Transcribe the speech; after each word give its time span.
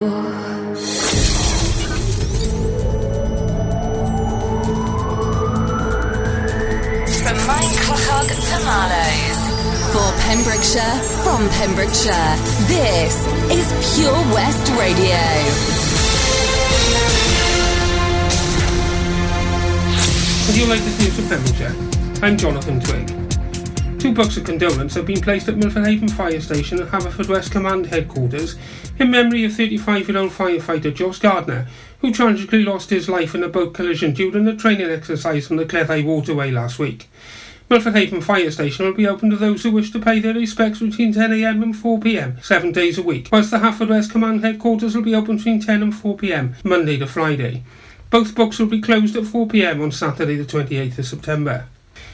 From 0.00 0.10
Minecraft 7.48 8.30
to 8.30 8.58
Marlows. 8.64 9.40
For 9.90 10.08
Pembrokeshire, 10.22 10.96
from 11.24 11.42
Pembrokeshire, 11.48 12.36
this 12.68 13.26
is 13.50 13.66
Pure 13.96 14.22
West 14.32 14.70
Radio. 14.78 15.18
Would 20.46 20.56
you 20.56 20.66
like 20.66 20.80
this 20.82 20.96
news 21.00 21.14
from 21.16 21.26
Pembrokeshire? 21.28 21.74
I'm 22.22 22.36
Jonathan 22.36 22.78
Twig. 22.78 23.17
Two 23.98 24.14
books 24.14 24.36
of 24.36 24.44
condolence 24.44 24.94
have 24.94 25.06
been 25.06 25.20
placed 25.20 25.48
at 25.48 25.56
Milford 25.56 25.84
Haven 25.84 26.06
Fire 26.06 26.40
Station 26.40 26.78
and 26.78 26.88
Haverfordwest 26.88 27.50
Command 27.50 27.86
Headquarters 27.86 28.54
in 28.96 29.10
memory 29.10 29.44
of 29.44 29.50
35-year-old 29.50 30.30
firefighter 30.30 30.94
Josh 30.94 31.18
Gardner, 31.18 31.66
who 32.00 32.12
tragically 32.12 32.62
lost 32.62 32.90
his 32.90 33.08
life 33.08 33.34
in 33.34 33.42
a 33.42 33.48
boat 33.48 33.74
collision 33.74 34.12
during 34.12 34.46
a 34.46 34.54
training 34.54 34.88
exercise 34.88 35.50
on 35.50 35.56
the 35.56 35.66
Cleddau 35.66 36.04
Waterway 36.04 36.52
last 36.52 36.78
week. 36.78 37.10
Milford 37.68 37.96
Haven 37.96 38.20
Fire 38.20 38.52
Station 38.52 38.86
will 38.86 38.94
be 38.94 39.08
open 39.08 39.30
to 39.30 39.36
those 39.36 39.64
who 39.64 39.72
wish 39.72 39.90
to 39.90 39.98
pay 39.98 40.20
their 40.20 40.34
respects 40.34 40.78
between 40.78 41.12
10am 41.12 41.60
and 41.60 41.74
4pm, 41.74 42.42
seven 42.44 42.70
days 42.70 42.98
a 42.98 43.02
week, 43.02 43.28
whilst 43.32 43.50
the 43.50 43.58
Haverfordwest 43.58 44.12
Command 44.12 44.44
Headquarters 44.44 44.94
will 44.94 45.02
be 45.02 45.16
open 45.16 45.38
between 45.38 45.60
10 45.60 45.82
and 45.82 45.92
4pm, 45.92 46.64
Monday 46.64 46.98
to 46.98 47.06
Friday. 47.08 47.64
Both 48.10 48.36
books 48.36 48.60
will 48.60 48.66
be 48.66 48.80
closed 48.80 49.16
at 49.16 49.24
4pm 49.24 49.82
on 49.82 49.90
Saturday 49.90 50.36
the 50.36 50.44
28th 50.44 51.00
of 51.00 51.06
September. 51.06 51.66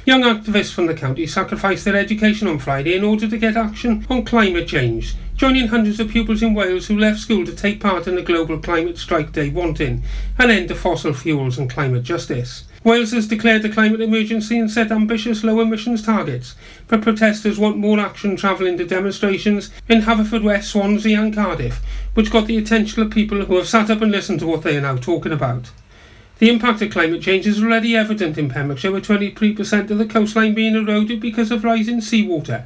Young 0.06 0.20
activists 0.20 0.70
from 0.70 0.84
the 0.84 0.92
county 0.92 1.26
sacrificed 1.26 1.86
their 1.86 1.96
education 1.96 2.46
on 2.46 2.58
Friday 2.58 2.94
in 2.94 3.02
order 3.02 3.26
to 3.26 3.38
get 3.38 3.56
action 3.56 4.06
on 4.10 4.22
climate 4.22 4.68
change, 4.68 5.14
joining 5.34 5.68
hundreds 5.68 5.98
of 5.98 6.10
pupils 6.10 6.42
in 6.42 6.52
Wales 6.52 6.88
who 6.88 6.98
left 6.98 7.20
school 7.20 7.46
to 7.46 7.56
take 7.56 7.80
part 7.80 8.06
in 8.06 8.14
the 8.14 8.20
global 8.20 8.58
climate 8.58 8.98
strike 8.98 9.32
day 9.32 9.48
wanting 9.48 10.02
an 10.38 10.50
end 10.50 10.68
to 10.68 10.74
fossil 10.74 11.14
fuels 11.14 11.56
and 11.56 11.70
climate 11.70 12.02
justice. 12.02 12.64
Wales 12.84 13.12
has 13.12 13.26
declared 13.26 13.64
a 13.64 13.70
climate 13.70 14.02
emergency 14.02 14.58
and 14.58 14.70
set 14.70 14.92
ambitious 14.92 15.42
low 15.42 15.58
emissions 15.60 16.02
targets, 16.02 16.54
but 16.86 17.00
protesters 17.00 17.58
want 17.58 17.78
more 17.78 17.98
action 17.98 18.36
travelling 18.36 18.76
to 18.76 18.84
demonstrations 18.84 19.70
in 19.88 20.02
Haverfordwest, 20.02 20.64
Swansea 20.64 21.18
and 21.18 21.34
Cardiff, 21.34 21.80
which 22.12 22.30
got 22.30 22.46
the 22.46 22.58
attention 22.58 23.00
of 23.00 23.10
people 23.10 23.46
who 23.46 23.56
have 23.56 23.66
sat 23.66 23.88
up 23.88 24.02
and 24.02 24.12
listened 24.12 24.40
to 24.40 24.46
what 24.46 24.64
they 24.64 24.76
are 24.76 24.82
now 24.82 24.96
talking 24.98 25.32
about. 25.32 25.70
The 26.38 26.50
impact 26.50 26.82
of 26.82 26.90
climate 26.90 27.22
change 27.22 27.46
is 27.46 27.62
already 27.62 27.94
evident 27.94 28.36
in 28.36 28.48
Pembrokeshire, 28.48 28.90
with 28.90 29.06
23% 29.06 29.90
of 29.90 29.98
the 29.98 30.06
coastline 30.06 30.52
being 30.52 30.74
eroded 30.74 31.20
because 31.20 31.52
of 31.52 31.62
rising 31.62 32.00
seawater, 32.00 32.64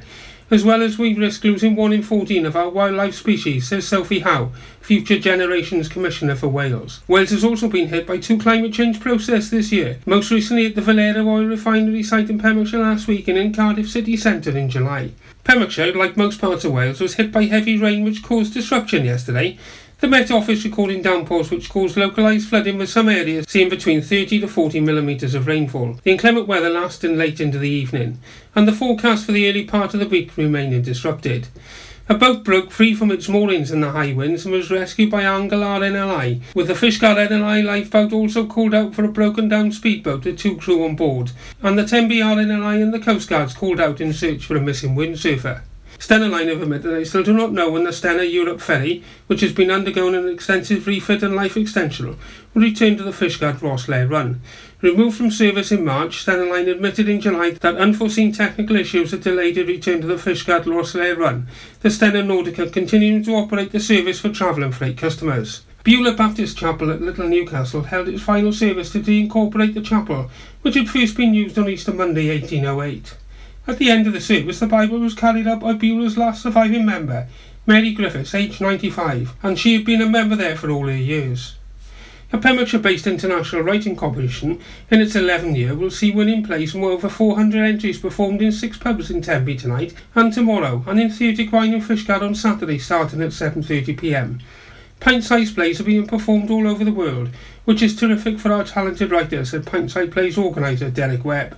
as 0.49 0.63
well 0.63 0.81
as 0.81 0.97
we 0.97 1.13
risk 1.13 1.43
losing 1.43 1.75
1 1.75 1.93
in 1.93 2.01
14 2.01 2.47
of 2.47 2.55
our 2.55 2.69
wildlife 2.69 3.13
species, 3.13 3.67
says 3.67 3.87
Sophie 3.87 4.21
Howe, 4.21 4.51
Future 4.81 5.19
Generations 5.19 5.87
Commissioner 5.87 6.35
for 6.35 6.47
Wales. 6.47 7.01
Wales 7.07 7.29
has 7.29 7.43
also 7.43 7.67
been 7.67 7.89
hit 7.89 8.07
by 8.07 8.17
two 8.17 8.39
climate 8.39 8.73
change 8.73 8.99
processes 8.99 9.51
this 9.51 9.71
year, 9.71 9.99
most 10.07 10.31
recently 10.31 10.65
at 10.65 10.73
the 10.73 10.81
Valero 10.81 11.27
oil 11.27 11.45
refinery 11.45 12.01
site 12.01 12.31
in 12.31 12.39
Pembrokeshire 12.39 12.79
last 12.79 13.07
week 13.07 13.27
and 13.27 13.37
in 13.37 13.53
Cardiff 13.53 13.87
city 13.87 14.17
centre 14.17 14.57
in 14.57 14.67
July. 14.67 15.11
Pembrokeshire, 15.43 15.93
like 15.93 16.17
most 16.17 16.41
parts 16.41 16.65
of 16.65 16.71
Wales, 16.71 16.99
was 16.99 17.13
hit 17.15 17.31
by 17.31 17.43
heavy 17.43 17.77
rain 17.77 18.03
which 18.03 18.23
caused 18.23 18.55
disruption 18.55 19.05
yesterday, 19.05 19.59
the 19.99 20.07
Met 20.07 20.31
Office 20.31 20.63
recording 20.63 21.01
downpours 21.01 21.51
which 21.51 21.69
caused 21.69 21.97
localised 21.97 22.47
flooding 22.47 22.77
with 22.77 22.87
some 22.89 23.09
areas 23.09 23.45
seeing 23.49 23.67
between 23.67 24.01
30 24.01 24.39
to 24.39 24.47
40 24.47 24.79
millimetres 24.79 25.35
of 25.35 25.45
rainfall. 25.45 25.99
The 26.03 26.11
inclement 26.11 26.47
weather 26.47 26.69
lasted 26.69 27.17
late 27.17 27.41
into 27.41 27.59
the 27.59 27.69
evening, 27.69 28.17
and 28.55 28.65
the 28.65 28.71
forecast 28.71 29.25
for 29.25 29.33
the 29.33 29.49
early 29.49 29.65
part 29.65 29.93
of 29.93 29.99
the 29.99 30.07
week 30.07 30.37
remaining 30.37 30.83
disrupted. 30.83 31.49
A 32.07 32.15
boat 32.15 32.45
broke 32.45 32.71
free 32.71 32.95
from 32.95 33.11
its 33.11 33.27
moorings 33.27 33.71
in 33.71 33.81
the 33.81 33.91
high 33.91 34.13
winds 34.13 34.45
and 34.45 34.53
was 34.53 34.71
rescued 34.71 35.11
by 35.11 35.23
Angle 35.23 35.59
RNLI, 35.59 36.43
with 36.55 36.67
the 36.67 36.73
Fishguard 36.75 37.17
NLI 37.27 37.61
lifeboat 37.65 38.13
also 38.13 38.47
called 38.47 38.73
out 38.73 38.95
for 38.95 39.03
a 39.03 39.11
broken 39.11 39.49
down 39.49 39.73
speedboat 39.73 40.23
with 40.23 40.39
two 40.39 40.55
crew 40.55 40.85
on 40.85 40.95
board, 40.95 41.31
and 41.61 41.77
the 41.77 41.85
Tenby 41.85 42.19
RNLI 42.19 42.81
and 42.81 42.93
the 42.93 42.99
Coast 42.99 43.27
Guards 43.27 43.53
called 43.53 43.81
out 43.81 43.99
in 43.99 44.13
search 44.13 44.45
for 44.45 44.55
a 44.55 44.61
missing 44.61 44.95
windsurfer. 44.95 45.61
Stena 45.99 46.31
Line 46.31 46.47
have 46.47 46.61
admitted 46.61 46.91
they 46.91 47.03
still 47.03 47.23
do 47.23 47.33
not 47.33 47.51
know 47.51 47.69
when 47.69 47.83
the 47.83 47.89
Stena 47.89 48.23
Europe 48.23 48.61
ferry, 48.61 49.03
which 49.27 49.41
has 49.41 49.51
been 49.51 49.69
undergoing 49.69 50.15
an 50.15 50.29
extensive 50.29 50.87
refit 50.87 51.21
and 51.21 51.35
life 51.35 51.57
extension, 51.57 52.17
will 52.53 52.61
return 52.61 52.95
to 52.95 53.03
the 53.03 53.11
Fishguard 53.11 53.59
Rosslare 53.59 54.09
run. 54.09 54.41
Removed 54.81 55.17
from 55.17 55.29
service 55.29 55.73
in 55.73 55.83
March, 55.83 56.25
Stena 56.25 56.49
Line 56.49 56.69
admitted 56.69 57.09
in 57.09 57.19
July 57.19 57.51
that 57.51 57.75
unforeseen 57.75 58.31
technical 58.31 58.77
issues 58.77 59.11
had 59.11 59.19
delayed 59.19 59.57
a 59.57 59.65
return 59.65 59.99
to 59.99 60.07
the 60.07 60.15
Fishguard 60.15 60.63
Rosslare 60.63 61.17
run. 61.17 61.49
The 61.81 61.89
Stena 61.89 62.23
Nordica 62.23 62.71
continuing 62.71 63.21
to 63.23 63.35
operate 63.35 63.73
the 63.73 63.81
service 63.81 64.21
for 64.21 64.29
travel 64.29 64.63
and 64.63 64.73
freight 64.73 64.97
customers. 64.97 65.63
Beulah 65.83 66.13
Baptist 66.13 66.57
Chapel 66.57 66.91
at 66.91 67.01
Little 67.01 67.27
Newcastle 67.27 67.83
held 67.83 68.07
its 68.07 68.21
final 68.21 68.53
service 68.53 68.89
to 68.93 69.01
deincorporate 69.01 69.73
the 69.73 69.81
chapel, 69.81 70.31
which 70.61 70.75
had 70.75 70.89
first 70.89 71.17
been 71.17 71.33
used 71.33 71.59
on 71.59 71.67
Easter 71.67 71.93
Monday 71.93 72.29
1808. 72.29 73.15
At 73.69 73.77
the 73.77 73.91
end 73.91 74.07
of 74.07 74.13
the 74.13 74.19
service, 74.19 74.59
the 74.59 74.65
Bible 74.65 74.97
was 74.97 75.13
carried 75.13 75.45
out 75.45 75.59
by 75.59 75.73
Beulah's 75.73 76.17
last 76.17 76.41
surviving 76.41 76.87
member, 76.87 77.27
Mary 77.67 77.91
Griffiths, 77.91 78.33
aged 78.33 78.59
95, 78.61 79.35
and 79.43 79.59
she 79.59 79.75
had 79.75 79.85
been 79.85 80.01
a 80.01 80.09
member 80.09 80.35
there 80.35 80.55
for 80.55 80.71
all 80.71 80.87
her 80.87 80.97
years. 80.97 81.53
A 82.33 82.39
Pembrokeshire-based 82.39 83.05
international 83.05 83.61
writing 83.61 83.95
competition 83.95 84.59
in 84.89 85.01
its 85.01 85.13
11th 85.13 85.55
year 85.55 85.75
will 85.75 85.91
see 85.91 86.09
winning 86.09 86.43
plays 86.43 86.71
from 86.71 86.83
over 86.83 87.09
400 87.09 87.63
entries 87.63 87.99
performed 87.99 88.41
in 88.41 88.51
six 88.51 88.75
pubs 88.75 89.11
in 89.11 89.21
Tenby 89.21 89.55
tonight 89.55 89.93
and 90.15 90.33
tomorrow, 90.33 90.83
and 90.87 90.99
in 90.99 91.09
Theatr 91.09 91.47
Gwaun 91.47 91.75
and 91.75 91.83
Fishguard 91.83 92.23
on 92.23 92.33
Saturday 92.33 92.79
starting 92.79 93.21
at 93.21 93.29
7.30pm. 93.29 94.41
Pint-sized 94.99 95.53
plays 95.53 95.79
are 95.79 95.83
being 95.83 96.07
performed 96.07 96.49
all 96.49 96.67
over 96.67 96.83
the 96.83 96.91
world, 96.91 97.29
which 97.65 97.83
is 97.83 97.95
terrific 97.95 98.39
for 98.39 98.51
our 98.51 98.63
talented 98.63 99.11
writers, 99.11 99.51
said 99.51 99.67
Pint-sized 99.67 100.11
plays 100.11 100.39
organiser 100.39 100.89
Derek 100.89 101.23
Webb. 101.23 101.55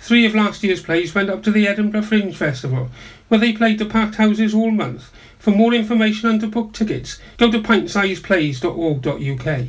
Three 0.00 0.24
of 0.24 0.34
last 0.34 0.64
year's 0.64 0.82
plays 0.82 1.14
went 1.14 1.28
up 1.28 1.42
to 1.42 1.50
the 1.50 1.68
Edinburgh 1.68 2.02
Fringe 2.02 2.34
Festival, 2.34 2.88
where 3.28 3.38
they 3.38 3.52
played 3.52 3.78
to 3.78 3.84
packed 3.84 4.16
houses 4.16 4.54
all 4.54 4.70
month. 4.70 5.12
For 5.38 5.50
more 5.50 5.74
information 5.74 6.28
and 6.28 6.40
to 6.40 6.46
book 6.46 6.72
tickets, 6.72 7.18
go 7.36 7.52
to 7.52 7.60
pintsizeplays.org.uk. 7.60 9.68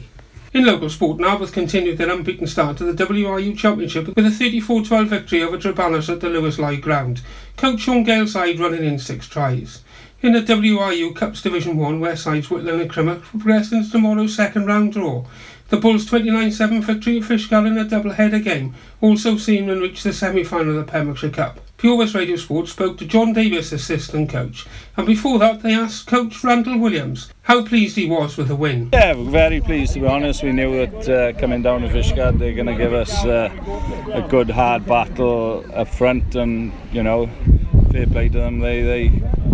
In 0.54 0.66
local 0.66 0.90
sport, 0.90 1.20
Narberth 1.20 1.54
continued 1.54 1.98
their 1.98 2.10
unbeaten 2.10 2.48
start 2.48 2.78
to 2.78 2.92
the 2.92 3.06
WRU 3.06 3.58
Championship 3.58 4.16
with 4.16 4.26
a 4.26 4.30
34-12 4.30 5.08
victory 5.08 5.44
over 5.44 5.58
Treballis 5.58 6.10
at 6.10 6.22
the 6.22 6.30
Lewis 6.30 6.58
Lloyd 6.58 6.82
ground. 6.82 7.22
Coach 7.56 7.82
Sean 7.82 8.04
Gale's 8.04 8.32
side 8.32 8.60
running 8.60 8.84
in 8.84 9.00
six 9.00 9.28
tries. 9.28 9.82
In 10.22 10.34
the 10.34 10.42
WRU 10.42 11.16
Cups 11.16 11.42
Division 11.42 11.78
1, 11.78 12.00
West 12.00 12.24
Sides 12.24 12.48
Whitland 12.48 12.82
and 12.82 12.92
Crymych 12.92 13.22
progressed 13.22 13.74
into 13.74 13.90
tomorrow's 13.90 14.36
second 14.36 14.66
round 14.66 14.94
draw. 14.94 15.26
The 15.72 15.78
Bulls' 15.78 16.06
29-7 16.06 16.84
victory 16.84 17.20
at 17.20 17.24
Fishguard 17.24 17.66
in 17.66 17.78
a 17.78 17.86
double-header 17.86 18.40
game 18.40 18.76
also 19.00 19.38
seen 19.38 19.68
them 19.68 19.80
reach 19.80 20.04
the 20.04 20.12
semi-final 20.12 20.78
of 20.78 20.86
the 20.86 20.92
Pembrokeshire 20.92 21.30
Cup. 21.30 21.62
Pure 21.78 21.96
West 21.96 22.14
Radio 22.14 22.36
Sports 22.36 22.74
spoke 22.74 22.98
to 22.98 23.06
John 23.06 23.32
Davis, 23.32 23.72
assistant 23.72 24.30
coach, 24.30 24.68
and 24.98 25.08
before 25.08 25.40
that 25.40 25.62
they 25.62 25.74
asked 25.74 26.08
coach 26.08 26.44
Randall 26.44 26.78
Williams 26.78 27.32
how 27.44 27.64
pleased 27.64 27.96
he 27.96 28.06
was 28.06 28.36
with 28.36 28.50
the 28.50 28.56
win. 28.58 28.90
Yeah, 28.92 29.14
very 29.14 29.62
pleased 29.62 29.94
to 29.94 30.02
be 30.02 30.08
honest. 30.08 30.44
We 30.44 30.52
knew 30.52 30.86
that 30.86 31.10
uh, 31.10 31.40
coming 31.40 31.62
down 31.62 31.84
to 31.84 31.88
Fishguard 31.88 32.38
they're 32.38 32.54
going 32.54 32.68
to 32.68 32.76
give 32.76 32.94
us 32.94 33.24
uh, 33.24 33.50
a 34.12 34.28
good 34.28 34.50
hard 34.50 34.86
battle 34.86 35.64
up 35.74 35.88
front 35.88 36.36
and, 36.36 36.74
you 36.92 37.02
know, 37.02 37.30
fair 37.94 38.08
play 38.08 38.28
to 38.28 38.40
them. 38.40 38.60
They, 38.60 38.82
they 38.82 39.08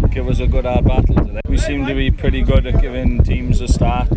give 0.09 0.27
us 0.27 0.39
a 0.39 0.47
good 0.47 0.65
hard 0.65 0.83
battle 0.83 1.13
today. 1.13 1.41
We 1.47 1.59
seem 1.59 1.85
to 1.85 1.93
be 1.93 2.09
pretty 2.09 2.41
good 2.41 2.65
at 2.65 2.81
giving 2.81 3.23
teams 3.23 3.61
a 3.61 3.67
start 3.67 4.09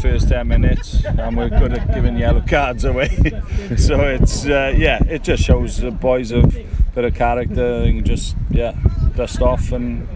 first 0.00 0.30
10 0.30 0.48
minutes 0.48 1.04
and 1.04 1.36
we're 1.36 1.50
good 1.50 1.74
at 1.74 1.92
giving 1.92 2.16
yellow 2.16 2.40
cards 2.40 2.84
away. 2.84 3.08
so 3.76 4.00
it's, 4.00 4.46
uh, 4.46 4.72
yeah, 4.74 4.98
it 5.04 5.22
just 5.22 5.42
shows 5.42 5.76
the 5.76 5.90
boys 5.90 6.30
have 6.30 6.56
a 6.56 6.64
bit 6.94 7.04
of 7.04 7.14
character 7.14 7.82
and 7.82 8.04
just, 8.04 8.34
yeah, 8.50 8.74
dust 9.14 9.42
off 9.42 9.72
and 9.72 10.08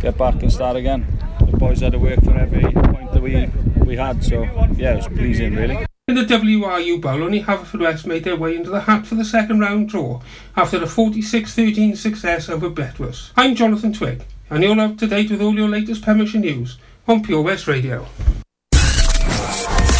get 0.00 0.16
back 0.16 0.40
and 0.42 0.52
start 0.52 0.76
again. 0.76 1.06
The 1.40 1.56
boys 1.56 1.80
had 1.80 1.92
to 1.92 1.98
work 1.98 2.22
for 2.22 2.36
every 2.36 2.62
point 2.62 3.12
that 3.12 3.20
we, 3.20 3.50
we 3.84 3.96
had, 3.96 4.22
so 4.22 4.44
yeah, 4.76 4.92
it 4.92 4.96
was 4.96 5.08
pleasing 5.08 5.56
really. 5.56 5.86
In 6.06 6.14
the 6.14 6.22
WRU 6.22 7.00
Bowl, 7.00 7.22
only 7.22 7.42
Haverfordwest 7.42 8.06
made 8.06 8.24
their 8.24 8.36
way 8.36 8.54
into 8.54 8.70
the 8.70 8.82
hat 8.82 9.06
for 9.06 9.16
the 9.16 9.24
second 9.24 9.58
round 9.58 9.88
draw 9.88 10.20
after 10.56 10.76
a 10.76 10.86
46-13 10.86 11.96
success 11.96 12.48
over 12.48 12.70
Bettws. 12.70 13.30
I'm 13.36 13.56
Jonathan 13.56 13.92
Twig, 13.92 14.22
and 14.50 14.62
you're 14.62 14.78
up 14.78 14.98
to 14.98 15.06
date 15.08 15.30
with 15.30 15.42
all 15.42 15.54
your 15.54 15.68
latest 15.68 16.02
Pembrokeshire 16.02 16.40
news 16.40 16.78
on 17.08 17.22
Pure 17.22 17.42
West 17.42 17.66
Radio. 17.66 18.06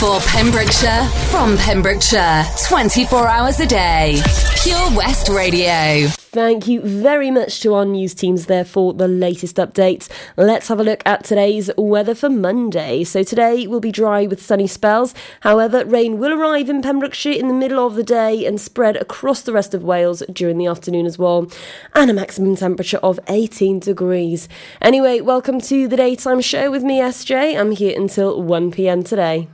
For 0.03 0.19
Pembrokeshire, 0.23 1.05
from 1.31 1.57
Pembrokeshire, 1.59 2.45
24 2.67 3.29
hours 3.29 3.61
a 3.61 3.67
day. 3.67 4.21
Pure 4.61 4.97
West 4.97 5.29
Radio. 5.29 6.09
Thank 6.09 6.67
you 6.67 6.81
very 6.81 7.31
much 7.31 7.61
to 7.61 7.75
our 7.75 7.85
news 7.85 8.13
teams 8.13 8.47
there 8.47 8.65
for 8.65 8.93
the 8.95 9.07
latest 9.07 9.59
updates. 9.59 10.09
Let's 10.37 10.67
have 10.67 10.81
a 10.81 10.83
look 10.83 11.05
at 11.07 11.23
today's 11.23 11.71
weather 11.79 12.17
for 12.17 12.29
Monday. 12.29 13.05
So 13.05 13.23
today 13.23 13.69
will 13.69 13.79
be 13.79 13.93
dry 13.93 14.27
with 14.27 14.43
sunny 14.43 14.67
spells. 14.67 15.15
However, 15.43 15.85
rain 15.85 16.19
will 16.19 16.33
arrive 16.33 16.69
in 16.69 16.83
Pembrokeshire 16.83 17.39
in 17.39 17.47
the 17.47 17.55
middle 17.55 17.87
of 17.87 17.95
the 17.95 18.03
day 18.03 18.45
and 18.45 18.61
spread 18.61 18.97
across 18.97 19.43
the 19.43 19.53
rest 19.53 19.73
of 19.73 19.85
Wales 19.85 20.25
during 20.33 20.59
the 20.59 20.67
afternoon 20.67 21.07
as 21.07 21.17
well. 21.17 21.47
And 21.95 22.11
a 22.11 22.15
maximum 22.15 22.57
temperature 22.57 22.99
of 23.05 23.21
18 23.29 23.79
degrees. 23.79 24.49
Anyway, 24.81 25.21
welcome 25.21 25.61
to 25.61 25.87
the 25.87 25.97
daytime 25.97 26.41
show 26.41 26.73
with 26.73 26.83
me, 26.83 26.99
SJ. 26.99 27.57
I'm 27.57 27.71
here 27.71 27.97
until 27.97 28.43
1 28.43 28.73
pm 28.73 29.05
today. 29.05 29.47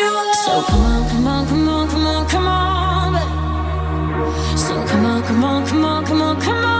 So 0.00 0.62
come 0.62 0.86
on, 0.86 1.08
come 1.10 1.26
on, 1.26 1.46
come 1.46 1.68
on, 1.68 1.88
come 1.88 2.06
on, 2.06 2.26
come 2.28 2.46
on. 2.48 3.14
So 4.56 4.74
come 4.86 5.04
on, 5.04 5.22
come 5.22 5.44
on, 5.44 5.66
come 5.66 5.84
on, 5.84 6.04
come 6.06 6.22
on, 6.22 6.40
come 6.40 6.64
on. 6.64 6.79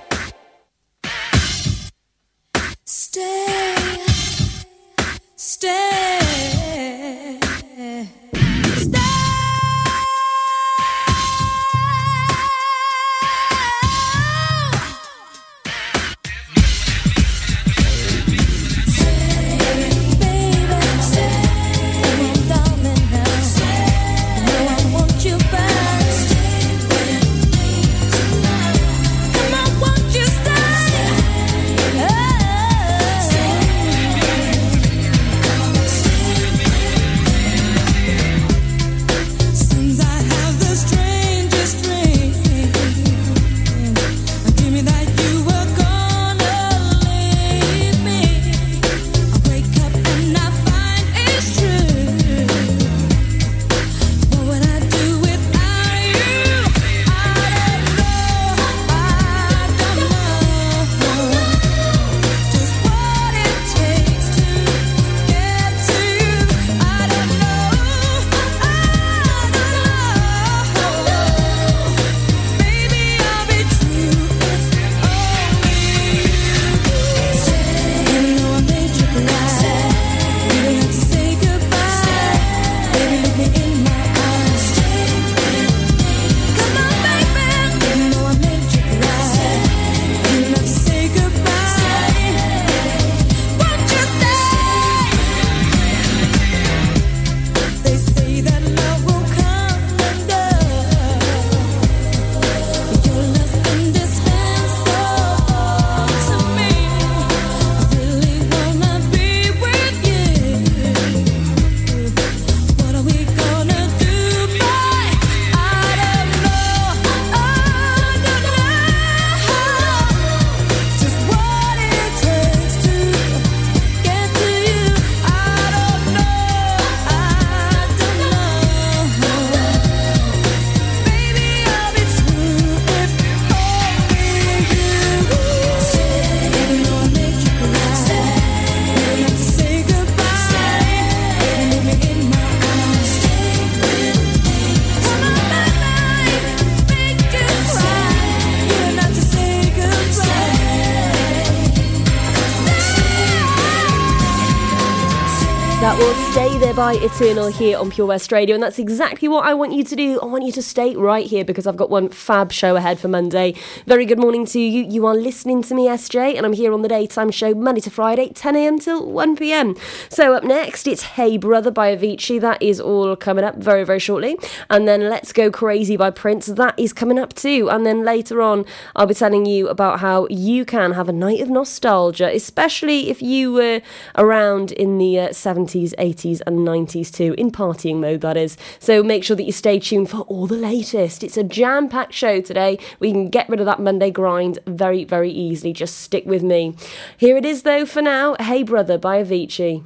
Eternal 157.01 157.47
here 157.47 157.79
on 157.79 157.89
Pure 157.89 158.05
West 158.05 158.31
Radio, 158.31 158.53
and 158.53 158.61
that's 158.61 158.77
exactly 158.77 159.27
what 159.27 159.43
I 159.43 159.55
want 159.55 159.73
you 159.73 159.83
to 159.83 159.95
do. 159.95 160.19
I 160.21 160.25
want 160.25 160.45
you 160.45 160.51
to 160.51 160.61
stay 160.61 160.95
right 160.95 161.25
here 161.25 161.43
because 161.43 161.65
I've 161.65 161.75
got 161.75 161.89
one 161.89 162.09
fab 162.09 162.51
show 162.51 162.75
ahead 162.75 162.99
for 162.99 163.07
Monday. 163.07 163.55
Very 163.87 164.05
good 164.05 164.19
morning 164.19 164.45
to 164.45 164.59
you. 164.59 164.85
You 164.87 165.07
are 165.07 165.15
listening 165.15 165.63
to 165.63 165.73
me, 165.73 165.87
SJ, 165.87 166.37
and 166.37 166.45
I'm 166.45 166.53
here 166.53 166.71
on 166.71 166.83
the 166.83 166.87
daytime 166.87 167.31
show 167.31 167.55
Monday 167.55 167.81
to 167.81 167.89
Friday, 167.89 168.29
10 168.29 168.55
a.m. 168.55 168.77
till 168.77 169.09
1 169.11 169.35
p.m. 169.35 169.75
So 170.09 170.35
up 170.35 170.43
next, 170.43 170.85
it's 170.85 171.01
Hey 171.01 171.37
Brother 171.37 171.71
by 171.71 171.95
Avicii. 171.95 172.39
That 172.39 172.61
is 172.61 172.79
all 172.79 173.15
coming 173.15 173.43
up 173.43 173.55
very, 173.55 173.83
very 173.83 173.97
shortly. 173.97 174.37
And 174.69 174.87
then 174.87 175.09
Let's 175.09 175.33
Go 175.33 175.49
Crazy 175.49 175.97
by 175.97 176.11
Prince. 176.11 176.45
That 176.45 176.77
is 176.77 176.93
coming 176.93 177.17
up 177.17 177.33
too. 177.33 177.67
And 177.71 177.83
then 177.83 178.05
later 178.05 178.43
on, 178.43 178.63
I'll 178.95 179.07
be 179.07 179.15
telling 179.15 179.47
you 179.47 179.69
about 179.69 180.01
how 180.01 180.27
you 180.29 180.65
can 180.65 180.91
have 180.91 181.09
a 181.09 181.13
night 181.13 181.41
of 181.41 181.49
nostalgia, 181.49 182.31
especially 182.31 183.09
if 183.09 183.23
you 183.23 183.53
were 183.53 183.81
around 184.15 184.71
in 184.71 184.99
the 184.99 185.19
uh, 185.19 185.29
70s, 185.29 185.95
80s, 185.95 186.41
and 186.45 186.59
90s 186.59 186.90
too, 186.91 187.33
in 187.37 187.51
partying 187.51 187.99
mode, 187.99 188.19
that 188.21 188.35
is. 188.35 188.57
So 188.79 189.01
make 189.01 189.23
sure 189.23 189.35
that 189.35 189.43
you 189.43 189.51
stay 189.51 189.79
tuned 189.79 190.09
for 190.09 190.21
all 190.21 190.47
the 190.47 190.57
latest. 190.57 191.23
It's 191.23 191.37
a 191.37 191.43
jam 191.43 191.87
packed 191.87 192.13
show 192.13 192.41
today. 192.41 192.77
We 192.99 193.11
can 193.11 193.29
get 193.29 193.47
rid 193.47 193.59
of 193.59 193.65
that 193.67 193.79
Monday 193.79 194.11
grind 194.11 194.59
very, 194.67 195.05
very 195.05 195.31
easily. 195.31 195.71
Just 195.73 195.99
stick 195.99 196.25
with 196.25 196.43
me. 196.43 196.75
Here 197.17 197.37
it 197.37 197.45
is, 197.45 197.63
though, 197.63 197.85
for 197.85 198.01
now 198.01 198.35
Hey 198.39 198.63
Brother 198.63 198.97
by 198.97 199.23
Avicii. 199.23 199.85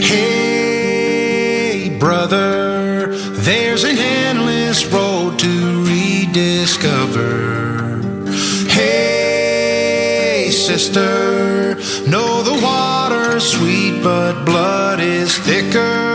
Hey, 0.00 1.96
brother, 1.98 3.14
there's 3.14 3.84
an 3.84 3.98
endless 3.98 4.86
road 4.86 5.38
to 5.40 5.84
rediscover. 5.84 7.34
Hey, 8.68 10.50
sister, 10.50 11.55
sweet, 13.40 14.02
but 14.02 14.44
blood 14.44 15.00
is 15.00 15.36
thicker. 15.38 16.05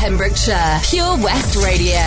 Pembrokeshire, 0.00 0.80
Pure 0.88 1.20
West 1.20 1.60
Radio. 1.60 2.00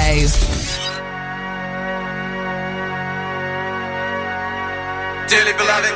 Dearly 5.29 5.53
beloved, 5.53 5.93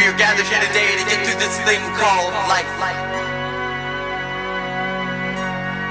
we 0.00 0.08
are 0.08 0.16
gathered 0.16 0.48
here 0.48 0.64
today 0.64 0.96
to 0.96 1.04
get 1.04 1.20
through 1.28 1.36
this 1.36 1.60
thing 1.68 1.84
called 2.00 2.32
life. 2.48 2.64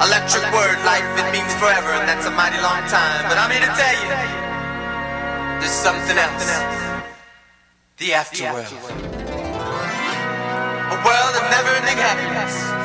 Electric 0.01 0.41
word, 0.49 0.81
life, 0.81 1.05
it 1.21 1.29
means 1.29 1.53
forever, 1.61 1.93
and 1.93 2.09
that's 2.09 2.25
a 2.25 2.31
mighty 2.33 2.57
long 2.65 2.81
time. 2.89 3.29
But 3.29 3.37
I'm 3.37 3.53
here 3.53 3.61
to 3.61 3.73
tell 3.77 3.97
you, 4.01 4.09
there's 5.61 5.69
something 5.69 6.17
else. 6.17 6.49
The 8.01 8.17
afterworld. 8.17 8.65
A 10.89 10.97
world 11.05 11.33
of 11.37 11.45
never-ending 11.53 12.01
happiness. 12.01 12.84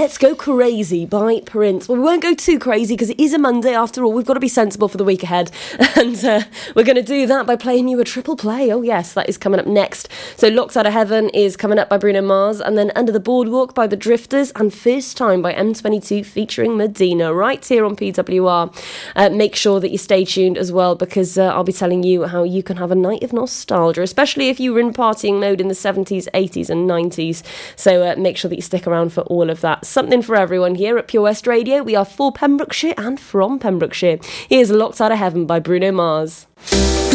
Let's 0.00 0.16
Go 0.16 0.34
Crazy 0.34 1.04
by 1.04 1.42
Prince. 1.44 1.86
Well, 1.86 1.98
we 1.98 2.02
won't 2.02 2.22
go 2.22 2.34
too 2.34 2.58
crazy 2.58 2.94
because 2.94 3.10
it 3.10 3.20
is 3.20 3.34
a 3.34 3.38
Monday 3.38 3.74
after 3.74 4.02
all. 4.02 4.14
We've 4.14 4.24
got 4.24 4.32
to 4.32 4.40
be 4.40 4.48
sensible 4.48 4.88
for 4.88 4.96
the 4.96 5.04
week 5.04 5.22
ahead. 5.22 5.50
And 6.00 6.24
uh, 6.24 6.40
we're 6.74 6.84
going 6.84 6.96
to 6.96 7.02
do 7.02 7.26
that 7.26 7.46
by 7.46 7.56
playing 7.56 7.88
you 7.88 8.00
a 8.00 8.04
triple 8.04 8.34
play. 8.34 8.72
Oh, 8.72 8.80
yes, 8.80 9.12
that 9.12 9.28
is 9.28 9.36
coming 9.36 9.60
up 9.60 9.66
next. 9.66 10.08
So, 10.36 10.48
Locked 10.48 10.78
Out 10.78 10.86
of 10.86 10.94
Heaven 10.94 11.28
is 11.30 11.58
coming 11.58 11.78
up 11.78 11.90
by 11.90 11.98
Bruno 11.98 12.22
Mars, 12.22 12.58
and 12.58 12.78
then 12.78 12.90
Under 12.96 13.12
the 13.12 13.20
Boardwalk 13.20 13.74
by 13.74 13.86
The 13.86 13.98
Drifters, 13.98 14.50
and 14.52 14.72
First 14.72 15.18
Time 15.18 15.42
by 15.42 15.52
M22 15.52 16.24
featuring 16.24 16.78
Medina 16.78 17.34
right 17.34 17.62
here 17.62 17.84
on 17.84 17.96
PWR. 17.96 18.74
Uh, 19.14 19.28
make 19.28 19.54
sure 19.54 19.78
that 19.78 19.90
you 19.90 19.98
stay 19.98 20.24
tuned 20.24 20.56
as 20.56 20.72
well 20.72 20.94
because 20.94 21.36
uh, 21.36 21.48
I'll 21.48 21.64
be 21.64 21.72
telling 21.72 22.02
you 22.02 22.24
how 22.24 22.44
you 22.44 22.62
can 22.62 22.78
have 22.78 22.90
a 22.90 22.94
night 22.94 23.22
of 23.22 23.34
nostalgia, 23.34 24.00
especially 24.00 24.48
if 24.48 24.58
you 24.58 24.72
were 24.72 24.80
in 24.80 24.94
partying 24.94 25.38
mode 25.38 25.60
in 25.60 25.68
the 25.68 25.74
70s, 25.74 26.28
80s, 26.32 26.70
and 26.70 26.88
90s. 26.88 27.42
So, 27.76 28.02
uh, 28.04 28.14
make 28.16 28.38
sure 28.38 28.48
that 28.48 28.56
you 28.56 28.62
stick 28.62 28.86
around 28.86 29.12
for 29.12 29.20
all 29.22 29.50
of 29.50 29.60
that. 29.60 29.84
Something 29.90 30.22
for 30.22 30.36
everyone 30.36 30.76
here 30.76 30.98
at 30.98 31.08
Pure 31.08 31.24
West 31.24 31.48
Radio. 31.48 31.82
We 31.82 31.96
are 31.96 32.04
for 32.04 32.30
Pembrokeshire 32.30 32.94
and 32.96 33.18
from 33.18 33.58
Pembrokeshire. 33.58 34.20
Here's 34.48 34.70
Locked 34.70 35.00
Out 35.00 35.10
of 35.10 35.18
Heaven 35.18 35.46
by 35.46 35.58
Bruno 35.58 35.90
Mars. 35.90 36.46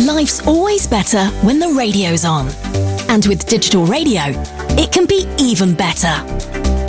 Life's 0.06 0.46
always 0.46 0.86
better 0.86 1.28
when 1.46 1.60
the 1.60 1.70
radio's 1.70 2.26
on. 2.26 2.50
And 3.08 3.26
with 3.28 3.48
digital 3.48 3.86
radio, 3.86 4.24
it 4.78 4.92
can 4.92 5.06
be 5.06 5.26
even 5.40 5.74
better. 5.74 6.18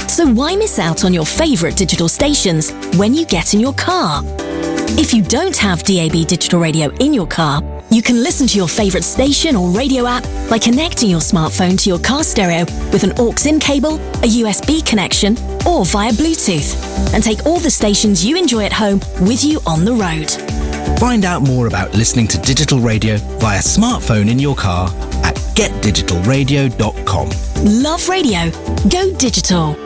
So 0.09 0.27
why 0.27 0.57
miss 0.57 0.81
out 0.81 1.05
on 1.05 1.15
your 1.15 1.25
favourite 1.25 1.77
digital 1.77 2.09
stations 2.09 2.73
when 2.97 3.15
you 3.15 3.25
get 3.25 3.55
in 3.55 3.61
your 3.61 3.75
car? 3.75 4.25
If 4.99 5.15
you 5.15 5.23
don't 5.23 5.57
have 5.57 5.85
DAB 5.85 6.27
digital 6.27 6.59
radio 6.59 6.93
in 6.97 7.15
your 7.15 7.29
car, 7.29 7.63
you 7.91 8.03
can 8.03 8.23
listen 8.23 8.47
to 8.47 8.57
your 8.57 8.69
favourite 8.69 9.05
station 9.05 9.57
or 9.57 9.71
radio 9.71 10.07
app 10.07 10.25
by 10.51 10.59
connecting 10.59 11.09
your 11.09 11.21
smartphone 11.21 11.79
to 11.83 11.89
your 11.89 11.99
car 11.99 12.25
stereo 12.25 12.65
with 12.93 13.05
an 13.05 13.13
aux-in 13.19 13.59
cable, 13.59 13.97
a 13.97 14.29
USB 14.43 14.85
connection, 14.85 15.37
or 15.67 15.85
via 15.85 16.13
Bluetooth, 16.13 16.75
and 17.15 17.23
take 17.23 17.47
all 17.47 17.59
the 17.59 17.71
stations 17.71 18.25
you 18.25 18.37
enjoy 18.37 18.65
at 18.65 18.73
home 18.73 19.01
with 19.21 19.45
you 19.45 19.61
on 19.67 19.85
the 19.85 19.93
road. 19.93 20.31
Find 20.99 21.25
out 21.25 21.43
more 21.43 21.67
about 21.67 21.95
listening 21.95 22.27
to 22.29 22.39
digital 22.39 22.81
radio 22.81 23.17
via 23.39 23.61
smartphone 23.61 24.31
in 24.31 24.39
your 24.39 24.57
car 24.57 24.89
at 25.25 25.35
getdigitalradio.com. 25.55 27.31
Love 27.83 28.09
radio. 28.09 28.51
Go 28.89 29.13
digital. 29.17 29.77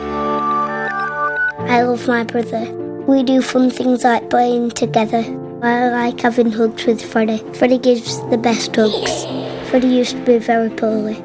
I 1.67 1.83
love 1.83 2.07
my 2.07 2.23
brother. 2.23 2.71
We 3.07 3.23
do 3.23 3.41
fun 3.41 3.69
things 3.71 4.03
like 4.03 4.29
playing 4.29 4.71
together. 4.71 5.23
I 5.63 5.89
like 5.89 6.21
having 6.21 6.51
hugs 6.51 6.87
with 6.87 7.03
Freddie. 7.03 7.43
Freddie 7.53 7.77
gives 7.77 8.19
the 8.31 8.37
best 8.37 8.75
hugs. 8.75 9.25
Freddie 9.69 9.89
used 9.89 10.15
to 10.15 10.23
be 10.23 10.39
very 10.39 10.71
poorly, 10.71 11.17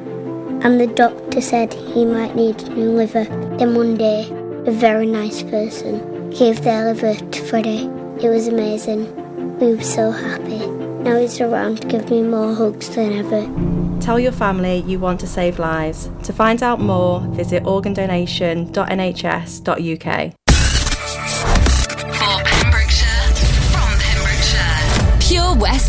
and 0.61 0.79
the 0.79 0.89
doctor 0.89 1.41
said 1.41 1.73
he 1.73 2.05
might 2.05 2.37
need 2.37 2.63
a 2.63 2.69
new 2.69 2.91
liver. 2.91 3.25
Then 3.57 3.75
one 3.75 3.97
day, 3.97 4.29
a 4.67 4.71
very 4.71 5.07
nice 5.07 5.43
person 5.43 6.29
gave 6.29 6.63
their 6.63 6.85
liver 6.85 7.15
to 7.15 7.45
Freddie. 7.47 7.89
It 8.23 8.29
was 8.29 8.49
amazing. 8.49 9.07
We 9.59 9.75
were 9.75 9.83
so 9.83 10.11
happy. 10.11 10.67
Now 10.67 11.19
he's 11.19 11.41
around 11.41 11.81
to 11.81 11.89
give 11.89 12.11
me 12.11 12.21
more 12.21 12.55
hugs 12.55 12.91
than 12.91 13.15
ever. 13.15 13.49
Tell 14.03 14.21
your 14.21 14.33
family 14.33 14.85
you 14.87 14.99
want 14.99 15.19
to 15.21 15.27
save 15.27 15.59
lives. 15.59 16.11
To 16.25 16.35
find 16.35 16.63
out 16.63 16.79
more, 16.79 17.21
visit 17.21 17.63
organdonation.nhs.uk. 17.63 20.46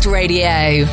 Radio. 0.08 0.86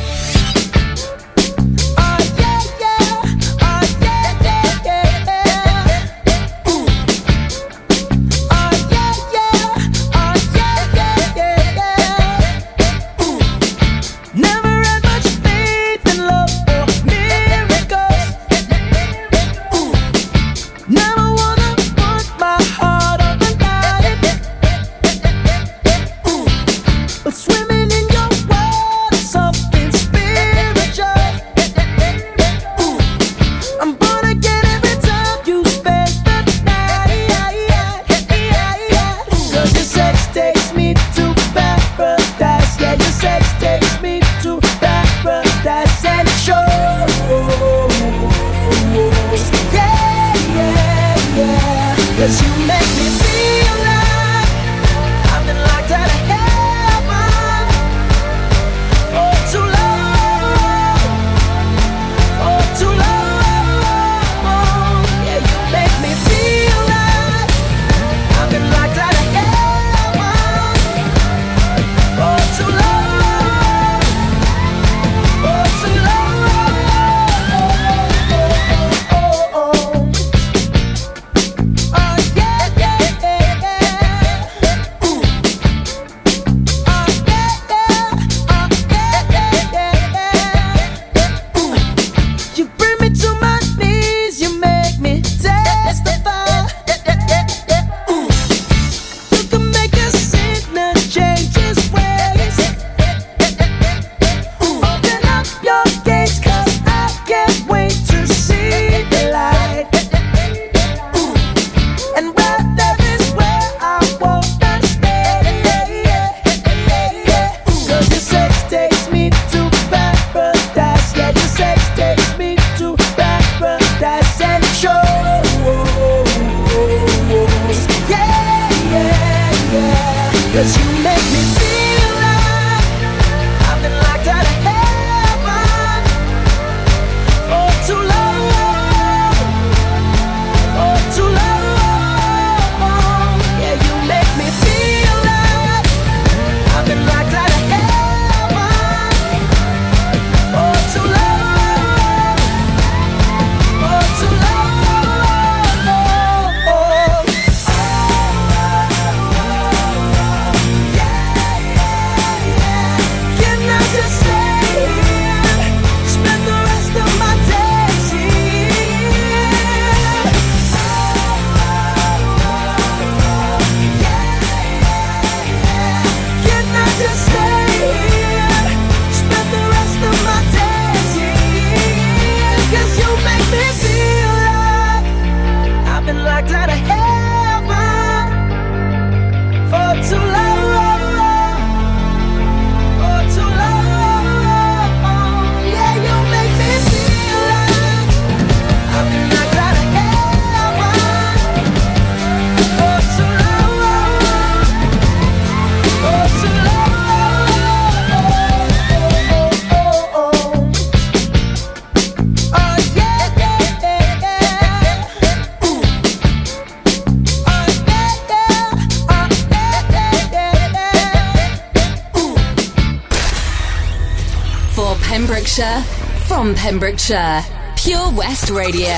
Yorkshire, 227.08 227.44
Pure 227.76 228.10
West 228.12 228.50
Radio. 228.50 228.88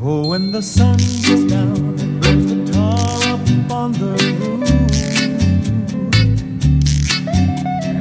Oh, 0.00 0.28
when 0.30 0.50
the 0.50 0.60
sun 0.60 0.96
goes 0.96 1.44
down 1.44 2.00
and 2.00 2.20
burns 2.20 2.46
the 2.52 2.72
tar 2.72 3.34
up 3.34 3.70
on 3.70 3.92
the 3.92 4.16
roof, 4.18 4.68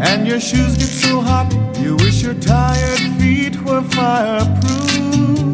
and 0.04 0.28
your 0.28 0.40
shoes 0.40 0.78
get 0.78 0.88
so 0.88 1.22
hot, 1.22 1.54
you 1.78 1.96
wish 1.98 2.24
your 2.24 2.34
tired 2.36 3.00
feet 3.20 3.62
were 3.62 3.84
fireproof. 3.84 5.51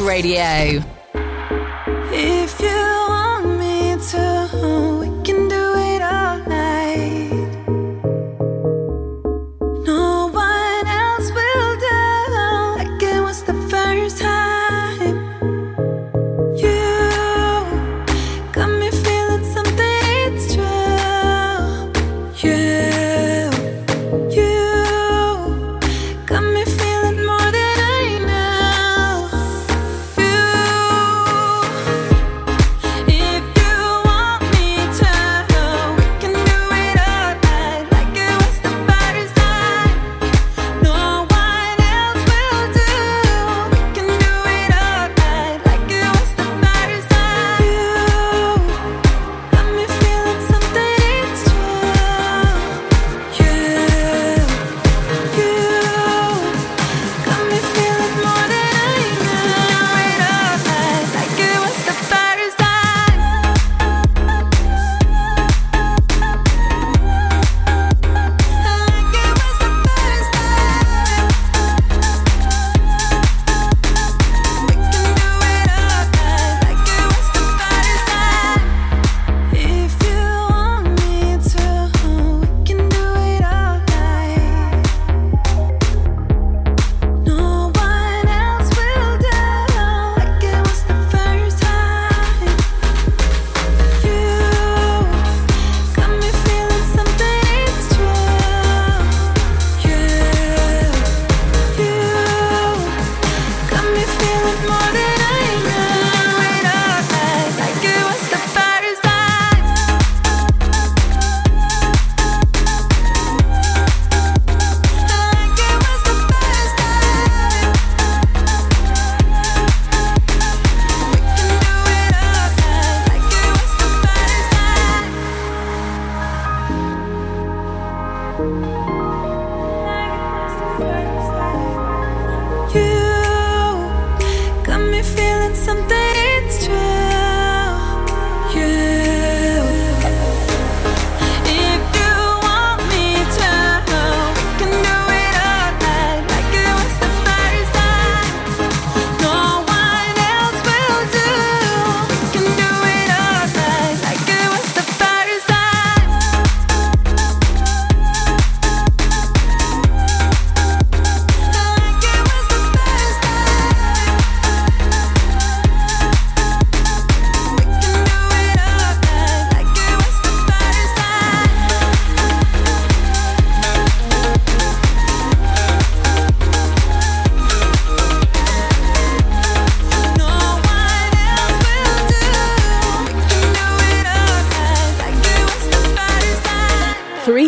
Radio. 0.00 0.84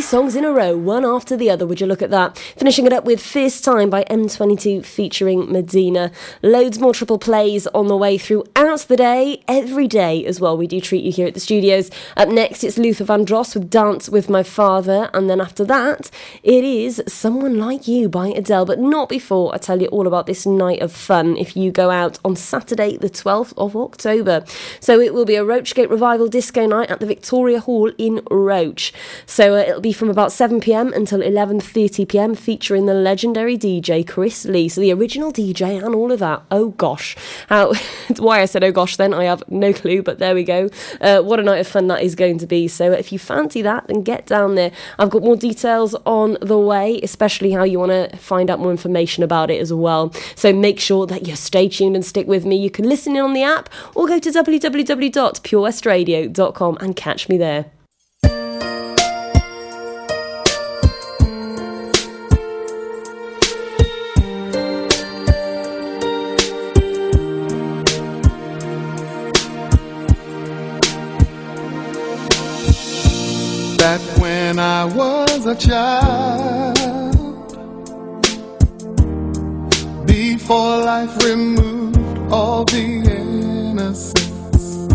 Songs 0.09 0.35
in 0.35 0.43
a 0.47 0.51
row, 0.51 0.75
one 0.75 1.05
after 1.05 1.37
the 1.37 1.51
other. 1.51 1.67
Would 1.67 1.83
you 1.83 1.87
look 1.87 2.01
at 2.01 2.09
that? 2.09 2.39
Finishing 2.57 2.87
it 2.87 2.95
up 2.95 3.05
with 3.05 3.21
First 3.21 3.63
Time 3.63 3.91
by 3.91 4.05
M-22 4.05 4.83
featuring 4.83 5.53
Medina. 5.53 6.11
Loads 6.43 6.79
more 6.79 6.95
triple 6.95 7.19
plays 7.19 7.67
on 7.67 7.89
the 7.89 7.97
way 7.97 8.17
throughout 8.17 8.87
the 8.89 8.97
day, 8.97 9.43
every 9.47 9.87
day 9.87 10.25
as 10.25 10.41
well. 10.41 10.57
We 10.57 10.67
do 10.67 10.81
treat 10.81 11.05
you 11.05 11.13
here 11.13 11.27
at 11.27 11.35
the 11.35 11.41
studios. 11.41 11.91
Up 12.17 12.31
next, 12.31 12.65
it's 12.65 12.79
Luther 12.79 13.05
Vandross 13.05 13.55
with 13.55 13.69
Dance 13.69 14.09
with 14.09 14.31
My 14.31 14.43
Father. 14.43 15.11
And 15.13 15.29
then 15.29 15.43
after 15.43 15.63
that, 15.67 16.11
it 16.43 16.65
is 16.65 17.03
Someone 17.07 17.59
Like 17.59 17.87
You 17.87 18.09
by 18.09 18.29
Adele. 18.29 18.65
But 18.65 18.79
not 18.79 19.11
before 19.11 19.55
I 19.55 19.59
tell 19.59 19.83
you 19.83 19.89
all 19.89 20.07
about 20.07 20.25
this 20.25 20.47
night 20.47 20.81
of 20.81 20.91
fun 20.91 21.37
if 21.37 21.55
you 21.55 21.71
go 21.71 21.91
out 21.91 22.19
on 22.25 22.35
Saturday, 22.35 22.97
the 22.97 23.11
12th 23.11 23.53
of 23.59 23.77
October. 23.77 24.43
So 24.81 25.01
it 25.01 25.13
will 25.13 25.27
be 25.27 25.37
a 25.37 25.45
Rochgate 25.45 25.91
Revival 25.91 26.29
Disco 26.29 26.67
night 26.67 26.91
at 26.91 27.01
the 27.01 27.07
Victoria 27.07 27.61
Hall 27.61 27.93
in 27.99 28.23
Roch. 28.31 28.91
So 29.27 29.53
uh, 29.53 29.59
it'll 29.59 29.83
be 29.83 29.98
from 29.99 30.09
about 30.09 30.31
7 30.31 30.61
pm 30.61 30.93
until 30.93 31.21
11:30 31.21 32.09
pm, 32.09 32.37
featuring 32.37 32.87
the 32.87 32.95
legendary 32.95 33.59
DJ 33.59 34.07
Chris 34.07 34.45
Lee. 34.45 34.69
So 34.69 34.81
the 34.81 34.93
original 34.93 35.33
DJ 35.33 35.85
and 35.85 35.93
all 35.95 36.13
of 36.13 36.21
that. 36.21 36.43
Oh 36.51 36.69
gosh, 36.71 37.17
how 37.49 37.75
why 38.19 38.41
I 38.41 38.45
said 38.45 38.63
oh 38.63 38.73
gosh 38.73 38.97
then 38.97 39.13
I 39.13 39.25
have 39.25 39.43
no 39.49 39.73
clue, 39.73 40.03
but 40.03 40.21
there 40.21 40.35
we 40.35 40.45
go. 40.45 40.69
Uh, 41.01 41.21
what 41.21 41.41
a 41.41 41.43
night 41.43 41.59
of 41.59 41.67
fun 41.67 41.89
that 41.89 42.03
is 42.03 42.15
going 42.15 42.39
to 42.39 42.47
be. 42.47 42.69
So 42.69 42.93
if 42.93 43.13
you 43.13 43.19
fancy 43.19 43.61
that, 43.63 43.89
then 43.89 44.03
get 44.03 44.27
down 44.27 44.55
there. 44.55 44.71
I've 44.99 45.11
got 45.11 45.23
more 45.23 45.37
details 45.37 45.97
on 46.07 46.39
the 46.41 46.59
way, 46.59 47.01
especially 47.03 47.51
how 47.51 47.65
you 47.65 47.81
want 47.81 47.93
to 47.93 48.09
find 48.17 48.51
out 48.51 48.61
more 48.61 48.71
information 48.71 49.25
about 49.25 49.51
it 49.51 49.61
as 49.61 49.73
well. 49.73 50.13
So 50.37 50.53
make 50.53 50.79
sure 50.79 51.07
that 51.07 51.27
you 51.27 51.35
stay 51.35 51.69
tuned 51.69 51.97
and 51.97 52.05
stick 52.05 52.29
with 52.29 52.47
me. 52.47 52.57
You 52.57 52.71
can 52.71 52.89
listen 52.89 53.17
in 53.17 53.23
on 53.23 53.33
the 53.33 53.43
app 53.43 53.69
or 53.97 54.07
go 54.07 54.21
to 54.21 54.31
www.purewestradio.com 54.31 56.79
and 56.81 56.95
catch 56.95 57.29
me 57.29 57.37
there. 57.37 57.73
I 74.81 74.85
was 74.85 75.45
a 75.45 75.57
child, 75.57 76.77
before 80.07 80.77
life 80.93 81.17
removed 81.25 81.99
all 82.31 82.65
the 82.65 82.85
innocence, 83.19 84.87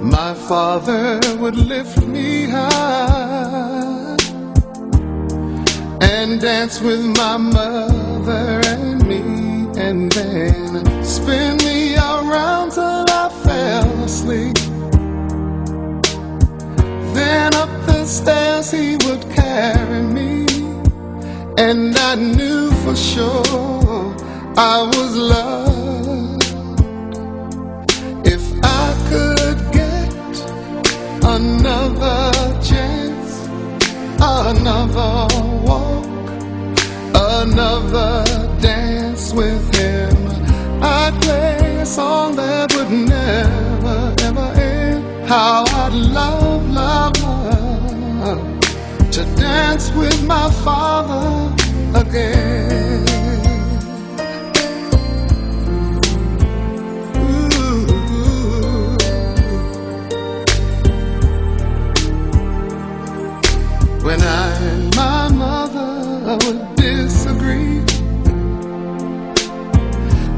my 0.00 0.32
father 0.32 1.20
would 1.36 1.56
lift 1.56 2.00
me 2.06 2.48
high 2.48 4.16
and 6.00 6.40
dance 6.40 6.80
with 6.80 7.04
my 7.18 7.36
mother 7.36 8.62
and 8.64 9.06
me, 9.06 9.20
and 9.78 10.10
then 10.12 11.04
spin 11.04 11.58
me 11.58 11.94
around 11.96 12.70
till 12.70 13.04
I 13.22 13.28
fell 13.44 14.04
asleep. 14.04 14.56
Then 17.12 17.52
stairs 18.08 18.70
he 18.70 18.96
would 19.04 19.22
carry 19.30 20.02
me, 20.02 20.46
and 21.58 21.94
I 21.96 22.14
knew 22.14 22.70
for 22.82 22.96
sure 22.96 24.16
I 24.56 24.82
was 24.94 25.14
loved. 25.14 26.44
If 28.34 28.44
I 28.62 28.86
could 29.10 29.60
get 29.80 30.14
another 31.22 32.32
chance, 32.62 33.46
another 34.20 35.28
walk, 35.68 36.06
another 37.14 38.24
dance 38.60 39.34
with 39.34 39.64
him, 39.76 40.16
I'd 40.82 41.14
play 41.20 41.76
a 41.82 41.86
song 41.86 42.36
that 42.36 42.74
would 42.74 42.90
never 42.90 44.14
ever 44.28 44.48
end. 44.58 45.28
How 45.28 45.64
I'd 45.82 45.92
love, 45.92 46.47
to 49.18 49.24
dance 49.34 49.90
with 49.94 50.24
my 50.24 50.48
father 50.62 51.52
again. 51.98 53.04
When 64.04 64.22
I 64.22 64.56
and 64.70 64.94
my 64.94 65.28
mother 65.32 66.38
would 66.44 66.76
disagree, 66.76 67.84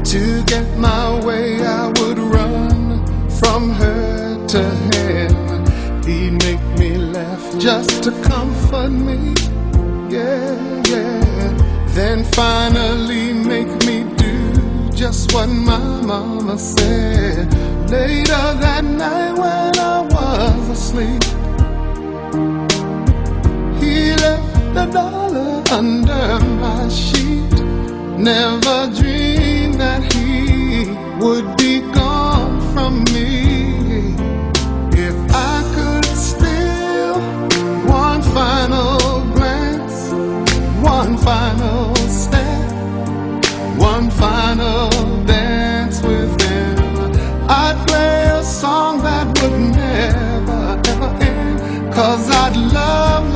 to 0.05 0.43
get 0.45 0.65
my 0.79 1.23
way, 1.23 1.63
I 1.63 1.85
would 1.99 2.17
run 2.17 3.05
from 3.29 3.73
her 3.73 4.47
to 4.47 4.63
him. 4.95 6.03
He'd 6.03 6.40
just 7.61 8.01
to 8.01 8.11
comfort 8.23 8.89
me. 8.89 9.35
Yeah, 10.09 10.81
yeah. 10.89 11.85
Then 11.89 12.23
finally 12.23 13.33
make 13.33 13.71
me 13.85 14.03
do 14.17 14.89
just 14.89 15.31
what 15.33 15.45
my 15.47 16.01
mama 16.01 16.57
said. 16.57 17.53
Later 17.87 18.45
that 18.63 18.83
night 18.83 19.33
when 19.33 19.77
I 19.77 20.01
was 20.09 20.69
asleep, 20.69 21.23
he 23.79 24.15
left 24.15 24.77
a 24.83 24.91
dollar 24.91 25.63
under 25.71 26.39
my 26.63 26.89
sheet. 26.89 27.53
Never 28.17 28.89
dreamed 28.97 29.75
that 29.75 30.01
he 30.11 30.89
would 31.23 31.57
be 31.57 31.81
gone 31.93 32.59
from 32.73 33.03
me. 33.13 33.40
Final 41.23 41.95
step, 41.95 42.71
one 43.77 44.09
final 44.09 44.89
dance 45.25 46.01
with 46.01 46.41
him, 46.41 46.77
I'd 47.49 47.77
play 47.87 48.25
a 48.39 48.43
song 48.43 49.01
that 49.03 49.27
would 49.41 49.59
never 49.59 50.81
ever 50.91 51.11
end. 51.23 51.93
Cause 51.93 52.29
I'd 52.29 52.55
love, 52.55 52.73
love, 52.73 53.30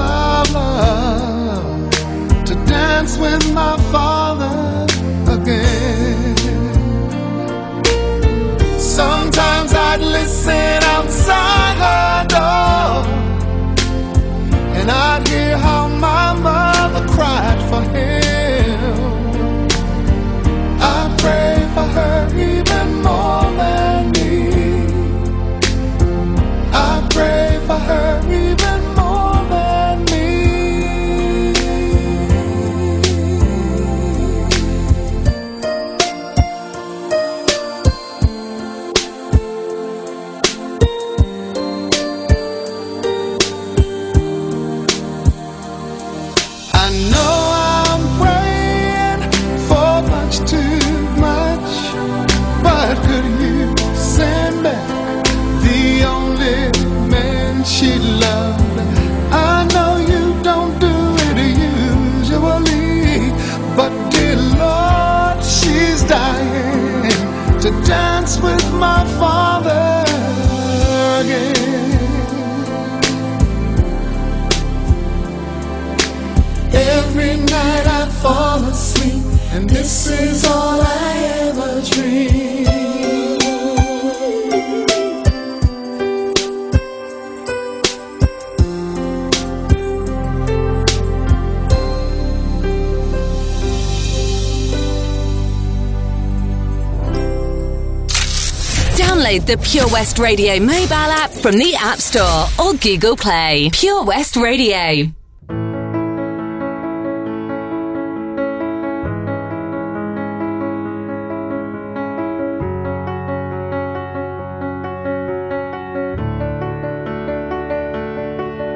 Download 99.46 99.58
the 99.58 99.58
Pure 99.58 99.88
West 99.90 100.20
Radio 100.20 100.60
mobile 100.60 100.94
app 100.94 101.32
from 101.32 101.58
the 101.58 101.76
App 101.76 102.00
Store 102.00 102.48
or 102.60 102.74
Google 102.74 103.16
Play. 103.16 103.70
Pure 103.72 104.04
West 104.04 104.36
Radio. 104.36 105.12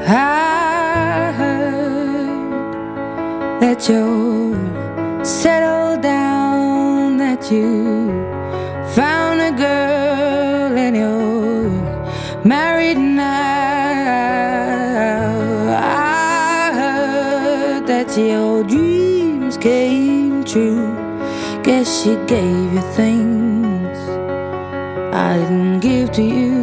I 0.02 1.32
heard 1.38 2.42
that 3.62 3.88
you're 3.88 5.26
settled 5.26 6.02
down, 6.02 7.18
that 7.18 7.52
you 7.52 7.89
true. 20.52 20.96
Guess 21.64 22.02
she 22.02 22.16
gave 22.26 22.74
you 22.74 22.82
things 22.94 23.98
I 25.14 25.38
didn't 25.38 25.80
give 25.80 26.12
to 26.14 26.24
you. 26.24 26.58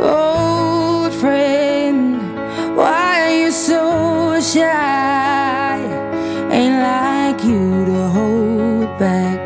Old 0.00 1.12
friend, 1.12 2.16
why 2.76 3.10
are 3.24 3.36
you 3.42 3.50
so 3.50 4.40
shy? 4.40 5.76
Ain't 6.50 6.78
like 6.90 7.44
you 7.44 7.84
to 7.90 8.08
hold 8.16 8.98
back 8.98 9.40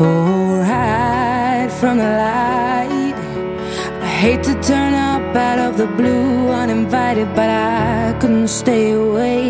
or 0.00 0.62
hide 0.62 1.72
from 1.72 1.98
the 1.98 2.10
light. 2.24 3.18
I 4.00 4.06
hate 4.22 4.42
to 4.44 4.54
turn 4.62 4.94
up 4.94 5.34
out 5.34 5.58
of 5.58 5.76
the 5.76 5.88
blue 5.88 6.50
uninvited, 6.50 7.28
but 7.34 7.48
I 7.48 8.16
couldn't 8.20 8.48
stay 8.48 8.92
away. 8.92 9.49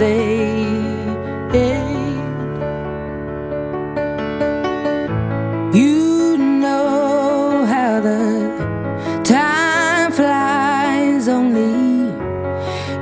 Instead. 0.00 1.60
You 5.74 6.36
know 6.38 7.64
how 7.66 8.00
the 8.00 9.22
time 9.24 10.12
flies. 10.12 11.28
Only 11.28 12.12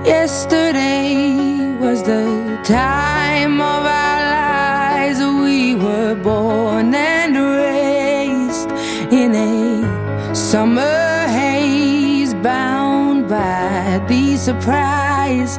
yesterday 0.07 1.76
was 1.80 2.03
the 2.03 2.61
time 2.64 3.61
of 3.61 3.84
our 3.84 4.20
lives. 4.40 5.20
We 5.20 5.74
were 5.74 6.14
born 6.14 6.94
and 6.94 7.36
raised 7.36 8.70
in 9.12 9.34
a 9.34 10.34
summer 10.34 11.26
haze, 11.28 12.34
bound 12.34 13.28
by 13.28 14.05
the 14.09 14.36
surprise 14.36 15.59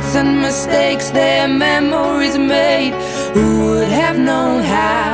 Regrets 0.00 0.16
and 0.16 0.40
mistakes, 0.40 1.10
their 1.10 1.48
memories 1.48 2.38
made. 2.38 2.92
Who 3.34 3.66
would 3.66 3.88
have 3.88 4.18
known 4.18 4.62
how 4.62 5.09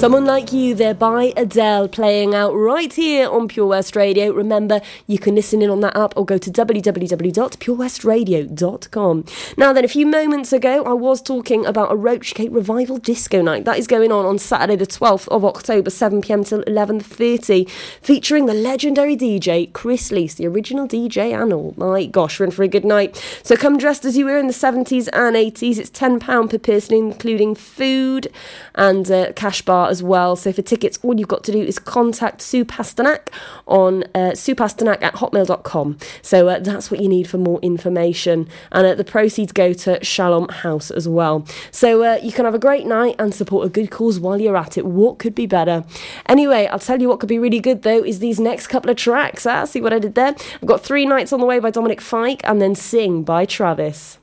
Someone 0.00 0.24
Like 0.24 0.50
You 0.50 0.74
there 0.74 0.94
by 0.94 1.34
Adele 1.36 1.86
playing 1.88 2.34
out 2.34 2.54
right 2.54 2.90
here 2.90 3.28
on 3.28 3.48
Pure 3.48 3.66
West 3.66 3.94
Radio. 3.94 4.32
Remember, 4.32 4.80
you 5.06 5.18
can 5.18 5.34
listen 5.34 5.60
in 5.60 5.68
on 5.68 5.80
that 5.80 5.94
app 5.94 6.16
or 6.16 6.24
go 6.24 6.38
to 6.38 6.50
www.purewestradio.com. 6.50 9.24
Now 9.58 9.74
then, 9.74 9.84
a 9.84 9.88
few 9.88 10.06
moments 10.06 10.54
ago, 10.54 10.82
I 10.84 10.94
was 10.94 11.20
talking 11.20 11.66
about 11.66 11.92
a 11.92 11.96
Rochgate 11.96 12.48
Revival 12.50 12.96
Disco 12.96 13.42
Night. 13.42 13.66
That 13.66 13.76
is 13.76 13.86
going 13.86 14.10
on 14.10 14.24
on 14.24 14.38
Saturday 14.38 14.76
the 14.76 14.86
12th 14.86 15.28
of 15.28 15.44
October, 15.44 15.90
7pm 15.90 16.48
till 16.48 16.62
11.30, 16.62 17.68
featuring 18.00 18.46
the 18.46 18.54
legendary 18.54 19.18
DJ 19.18 19.70
Chris 19.74 20.10
Lees, 20.10 20.36
the 20.36 20.46
original 20.46 20.88
DJ 20.88 21.38
and 21.38 21.52
all. 21.52 21.74
My 21.76 22.06
gosh, 22.06 22.40
we're 22.40 22.46
in 22.46 22.52
for 22.52 22.62
a 22.62 22.68
good 22.68 22.86
night. 22.86 23.22
So 23.42 23.54
come 23.54 23.76
dressed 23.76 24.06
as 24.06 24.16
you 24.16 24.24
were 24.24 24.38
in 24.38 24.46
the 24.46 24.54
70s 24.54 25.10
and 25.12 25.36
80s. 25.36 25.76
It's 25.76 25.90
£10 25.90 26.48
per 26.48 26.56
person, 26.56 26.94
including 26.94 27.54
food 27.54 28.28
and 28.74 29.10
uh, 29.10 29.34
cash 29.34 29.60
bar 29.60 29.89
as 29.90 30.02
well. 30.02 30.36
So 30.36 30.52
for 30.52 30.62
tickets, 30.62 30.98
all 31.02 31.18
you've 31.18 31.28
got 31.28 31.44
to 31.44 31.52
do 31.52 31.60
is 31.60 31.78
contact 31.78 32.40
Sue 32.40 32.64
Pasternak 32.64 33.28
on 33.66 34.04
uh, 34.14 34.32
suepasternak 34.32 35.02
at 35.02 35.14
hotmail.com. 35.14 35.98
So 36.22 36.48
uh, 36.48 36.60
that's 36.60 36.90
what 36.90 37.00
you 37.00 37.08
need 37.08 37.28
for 37.28 37.38
more 37.38 37.60
information. 37.60 38.48
And 38.72 38.86
uh, 38.86 38.94
the 38.94 39.04
proceeds 39.04 39.52
go 39.52 39.72
to 39.72 40.02
Shalom 40.04 40.48
House 40.48 40.90
as 40.90 41.08
well. 41.08 41.46
So 41.70 42.02
uh, 42.04 42.18
you 42.22 42.32
can 42.32 42.44
have 42.44 42.54
a 42.54 42.58
great 42.58 42.86
night 42.86 43.16
and 43.18 43.34
support 43.34 43.66
a 43.66 43.68
good 43.68 43.90
cause 43.90 44.20
while 44.20 44.40
you're 44.40 44.56
at 44.56 44.78
it. 44.78 44.86
What 44.86 45.18
could 45.18 45.34
be 45.34 45.46
better? 45.46 45.84
Anyway, 46.26 46.66
I'll 46.66 46.78
tell 46.78 47.00
you 47.00 47.08
what 47.08 47.20
could 47.20 47.28
be 47.28 47.38
really 47.38 47.60
good 47.60 47.82
though 47.82 48.02
is 48.02 48.20
these 48.20 48.38
next 48.38 48.68
couple 48.68 48.90
of 48.90 48.96
tracks. 48.96 49.46
Ah, 49.46 49.64
see 49.64 49.80
what 49.80 49.92
I 49.92 49.98
did 49.98 50.14
there? 50.14 50.34
I've 50.54 50.66
got 50.66 50.82
Three 50.82 51.06
Nights 51.06 51.32
on 51.32 51.40
the 51.40 51.46
Way 51.46 51.58
by 51.58 51.70
Dominic 51.70 52.00
Fike 52.00 52.40
and 52.44 52.62
then 52.62 52.74
Sing 52.74 53.22
by 53.24 53.44
Travis. 53.44 54.19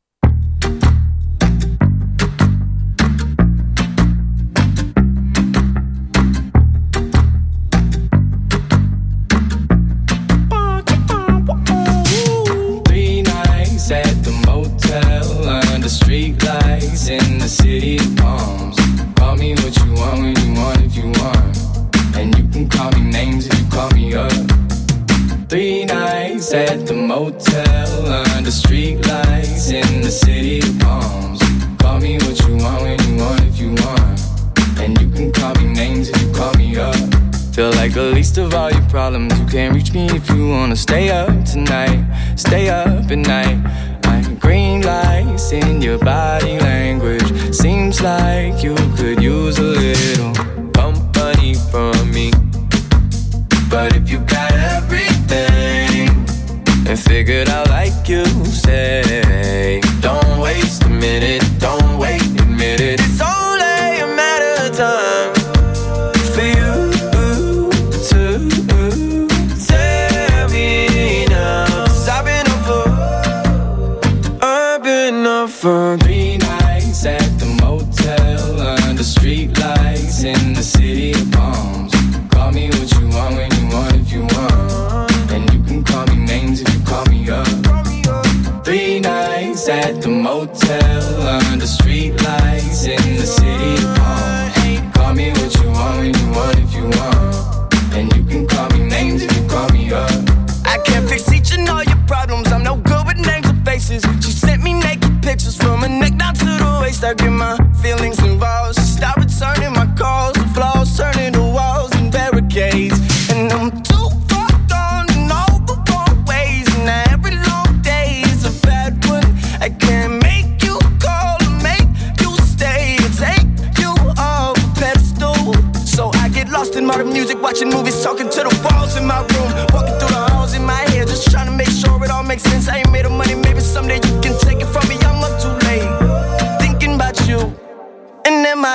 In 17.10 17.38
the 17.38 17.48
city 17.48 17.98
of 17.98 18.16
palms. 18.18 18.76
Call 19.16 19.38
me 19.38 19.54
what 19.56 19.76
you 19.78 19.94
want 19.94 20.20
when 20.20 20.36
you 20.36 20.54
want 20.60 20.82
if 20.82 20.96
you 20.96 21.08
want. 21.22 21.58
And 22.18 22.38
you 22.38 22.48
can 22.50 22.68
call 22.68 22.92
me 22.92 23.10
names 23.12 23.48
if 23.48 23.58
you 23.60 23.66
call 23.70 23.90
me 23.92 24.14
up. 24.14 24.32
Three 25.48 25.86
nights 25.86 26.54
at 26.54 26.86
the 26.86 26.94
motel 26.94 28.06
under 28.36 28.52
street 28.52 29.06
lights 29.08 29.70
in 29.72 30.02
the 30.02 30.12
city 30.12 30.60
of 30.60 30.80
palms. 30.80 31.40
Call 31.80 32.00
me 32.00 32.18
what 32.18 32.40
you 32.42 32.58
want 32.58 32.82
when 32.82 33.00
you 33.08 33.24
want 33.24 33.42
if 33.42 33.58
you 33.58 33.70
want. 33.70 34.20
And 34.80 35.00
you 35.00 35.10
can 35.10 35.32
call 35.32 35.56
me 35.56 35.74
names 35.74 36.10
if 36.10 36.22
you 36.22 36.32
call 36.34 36.54
me 36.56 36.78
up. 36.78 36.96
Feel 37.54 37.72
like 37.72 37.94
the 37.94 38.12
least 38.14 38.38
of 38.38 38.54
all 38.54 38.70
your 38.70 38.88
problems. 38.90 39.40
You 39.40 39.46
can't 39.46 39.74
reach 39.74 39.94
me 39.94 40.08
if 40.08 40.30
you 40.30 40.50
wanna 40.50 40.76
stay 40.76 41.10
up 41.10 41.46
tonight. 41.46 42.04
Stay 42.36 42.70
up 42.70 43.10
at 43.10 43.18
night. 43.18 43.60
Like 44.06 44.40
green 44.40 44.82
lights 44.82 45.52
in 45.52 45.82
your 45.82 45.98
body 45.98 46.60
language. 46.60 46.87
Seems 47.52 48.02
like 48.02 48.62
you 48.62 48.76
could 48.98 49.22
use 49.22 49.58
a 49.58 49.64
little 49.64 50.34
company 50.74 51.54
from 51.72 52.12
me. 52.12 52.32
But 53.70 53.96
if 53.96 54.10
you 54.10 54.20
got 54.20 54.52
everything 54.52 56.10
and 56.88 57.00
figured 57.00 57.50
out 57.50 57.70
like 57.70 58.08
you 58.10 58.26
say, 58.46 59.07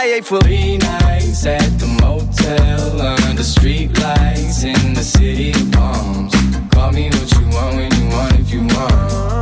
MIA 0.02 0.22
for 0.22 0.40
three 0.40 0.78
nights 0.78 1.46
at 1.46 1.78
the 1.78 1.86
motel 2.02 3.00
under 3.00 3.42
street 3.44 3.96
lights 4.00 4.64
in 4.64 4.94
the 4.94 5.02
city 5.02 5.50
of 5.50 5.72
palms. 5.72 6.34
Call 6.72 6.90
me 6.92 7.08
what 7.08 7.30
you 7.32 7.48
want 7.50 7.76
when 7.76 7.92
you 7.94 8.08
want 8.08 8.40
if 8.40 8.50
you 8.52 8.62
want. 8.62 9.41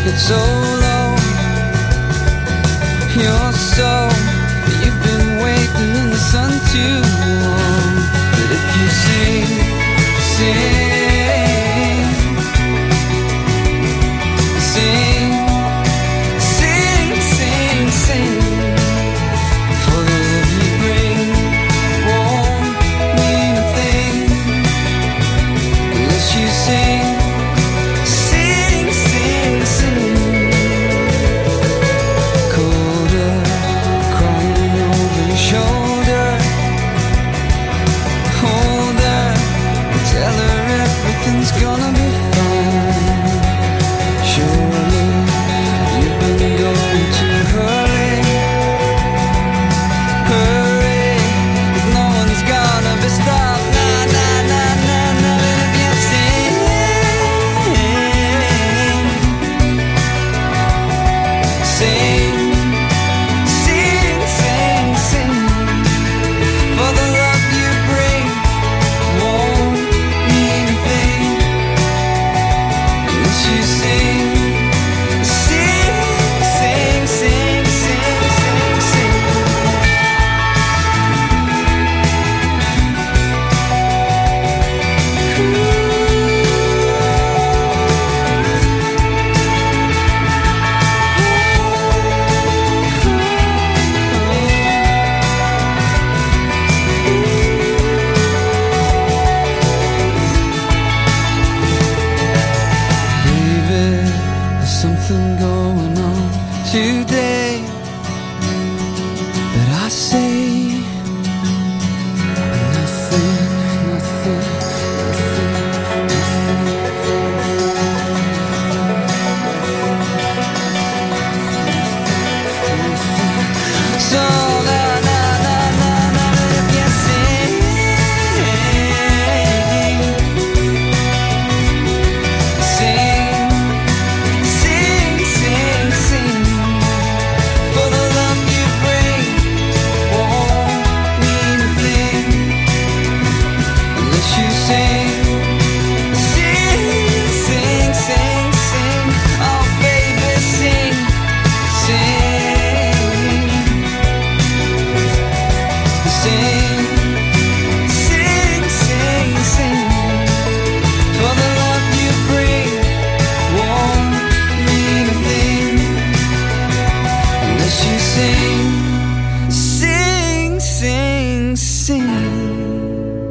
To 0.00 0.10
get 0.10 0.18
so 0.18 0.36
low? 0.36 1.16
You're 3.14 3.52
so, 3.52 4.08
you've 4.82 5.02
been 5.02 5.38
waiting 5.42 5.96
in 6.00 6.10
the 6.10 6.16
sun 6.16 6.50
too 6.72 7.00
long. 7.44 7.92
But 8.32 8.48
if 8.56 8.64
you 8.76 8.88
sing, 9.04 9.46
sing, 10.36 10.79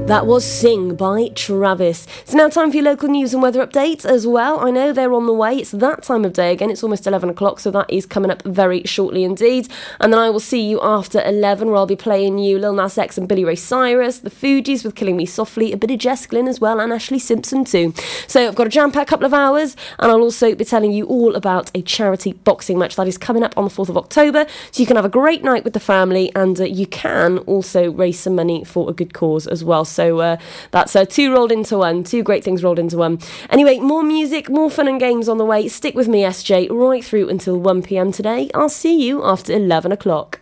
That 0.10 0.26
was 0.26 0.44
Sing 0.44 0.96
by 0.96 1.28
Travis. 1.36 2.08
It's 2.22 2.34
now 2.34 2.50
time 2.50 2.72
for 2.72 2.78
your 2.78 2.86
local 2.86 3.10
news 3.10 3.32
and 3.32 3.44
weather 3.44 3.64
updates 3.64 4.06
as 4.06 4.26
well. 4.26 4.60
I 4.60 4.72
know 4.72 4.92
they're 4.92 5.14
on 5.14 5.28
the 5.28 5.34
way. 5.34 5.58
It's 5.58 5.70
that 5.70 6.02
time 6.02 6.26
of 6.26 6.34
day 6.34 6.52
again. 6.52 6.72
It's 6.72 6.82
almost 6.82 7.06
11 7.06 7.30
o'clock, 7.30 7.60
so 7.60 7.70
that 7.70 7.88
is 7.92 8.08
coming 8.08 8.32
up 8.32 8.42
very 8.42 8.82
shortly 8.86 9.24
indeed. 9.24 9.68
And 10.00 10.12
then 10.12 10.20
I 10.20 10.32
will 10.32 10.40
see 10.40 10.68
you 10.68 10.82
after 10.82 11.22
11, 11.24 11.68
where 11.68 11.78
I'll 11.78 11.86
be 11.86 11.96
playing 11.96 12.40
you 12.40 12.58
Lil 12.58 12.74
Nas 12.74 12.98
X 12.98 13.20
and 13.20 13.28
Billy 13.28 13.46
Ray 13.46 13.56
Cyrus, 13.56 14.18
The 14.18 14.32
Fugees 14.32 14.84
with 14.84 14.96
Killing 14.96 15.16
Me 15.16 15.28
Softly, 15.28 15.72
a 15.74 15.78
bit 15.78 15.92
of 15.92 16.00
Jess 16.00 16.26
Glynne 16.26 16.48
as 16.48 16.60
well, 16.60 16.80
and 16.80 16.92
Ashlee 16.92 17.22
Simpson 17.22 17.64
too. 17.64 17.94
So 18.26 18.48
I've 18.48 18.56
got 18.56 18.66
a 18.66 18.72
jam 18.72 18.92
packed 18.92 19.12
couple 19.12 19.28
of 19.28 19.34
hours, 19.36 19.76
and 20.00 20.12
I'll 20.12 20.22
also 20.22 20.56
be 20.56 20.66
telling 20.66 20.92
you 20.92 21.06
all 21.06 21.36
about 21.36 21.70
a 21.76 21.84
charity 21.84 22.34
boxing 22.34 22.80
match 22.80 22.96
that 22.96 23.08
is 23.08 23.20
coming 23.20 23.44
up 23.44 23.56
on 23.56 23.64
the 23.64 23.70
4th 23.70 23.90
of 23.90 23.98
October. 23.98 24.48
So 24.72 24.82
you 24.82 24.88
can 24.88 24.96
have 24.96 25.06
a 25.06 25.10
great 25.10 25.44
night 25.44 25.64
with 25.64 25.74
the 25.74 25.80
family, 25.80 26.32
and 26.36 26.60
uh, 26.60 26.64
you 26.64 26.88
can 26.88 27.38
also 27.40 27.92
raise 27.92 28.20
some 28.20 28.34
money 28.34 28.64
for 28.64 28.90
a 28.90 28.94
good 28.94 29.14
cause 29.14 29.46
as 29.46 29.64
well. 29.64 29.86
So 29.86 29.99
uh, 30.00 30.38
that's 30.72 30.96
uh, 30.96 31.06
two 31.06 31.34
rolled 31.34 31.52
into 31.52 31.78
one, 31.78 32.04
two 32.04 32.24
great 32.24 32.44
things 32.44 32.64
rolled 32.64 32.80
into 32.80 32.98
one. 32.98 33.20
Anyway, 33.50 33.80
more 33.80 34.04
music, 34.04 34.50
more 34.50 34.70
fun 34.70 34.88
and 34.88 35.00
games 35.00 35.28
on 35.28 35.38
the 35.38 35.46
way. 35.46 35.68
Stick 35.68 35.96
with 35.96 36.08
me, 36.08 36.24
SJ, 36.24 36.70
right 36.72 37.04
through 37.04 37.30
until 37.30 37.60
1 37.60 37.84
pm 37.84 38.12
today. 38.12 38.50
I'll 38.54 38.70
see 38.70 39.00
you 39.02 39.24
after 39.24 39.54
11 39.54 39.92
o'clock. 39.92 40.42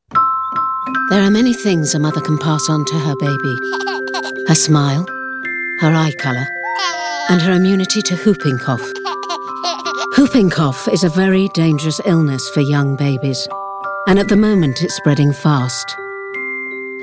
There 1.09 1.21
are 1.21 1.29
many 1.29 1.53
things 1.53 1.93
a 1.93 1.99
mother 1.99 2.21
can 2.21 2.37
pass 2.37 2.69
on 2.69 2.85
to 2.85 2.99
her 2.99 3.15
baby 3.19 3.57
her 4.47 4.55
smile, 4.55 5.05
her 5.79 5.93
eye 5.93 6.13
colour, 6.17 6.45
and 7.29 7.41
her 7.41 7.53
immunity 7.53 8.01
to 8.01 8.15
whooping 8.17 8.57
cough. 8.57 8.81
Whooping 10.17 10.49
cough 10.49 10.87
is 10.87 11.03
a 11.03 11.09
very 11.09 11.47
dangerous 11.49 12.01
illness 12.05 12.49
for 12.49 12.59
young 12.61 12.95
babies, 12.95 13.47
and 14.07 14.19
at 14.19 14.27
the 14.27 14.35
moment 14.35 14.81
it's 14.81 14.95
spreading 14.95 15.31
fast. 15.31 15.95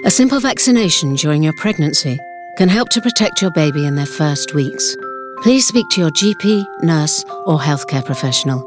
A 0.04 0.10
simple 0.10 0.40
vaccination 0.40 1.14
during 1.14 1.42
your 1.42 1.54
pregnancy 1.54 2.18
can 2.58 2.68
help 2.68 2.88
to 2.90 3.00
protect 3.00 3.40
your 3.40 3.50
baby 3.52 3.86
in 3.86 3.94
their 3.94 4.06
first 4.06 4.54
weeks. 4.54 4.96
Please 5.42 5.66
speak 5.66 5.88
to 5.90 6.00
your 6.00 6.10
GP, 6.10 6.64
nurse, 6.82 7.24
or 7.46 7.58
healthcare 7.58 8.04
professional 8.04 8.64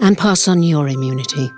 and 0.00 0.18
pass 0.18 0.48
on 0.48 0.62
your 0.62 0.88
immunity. 0.88 1.52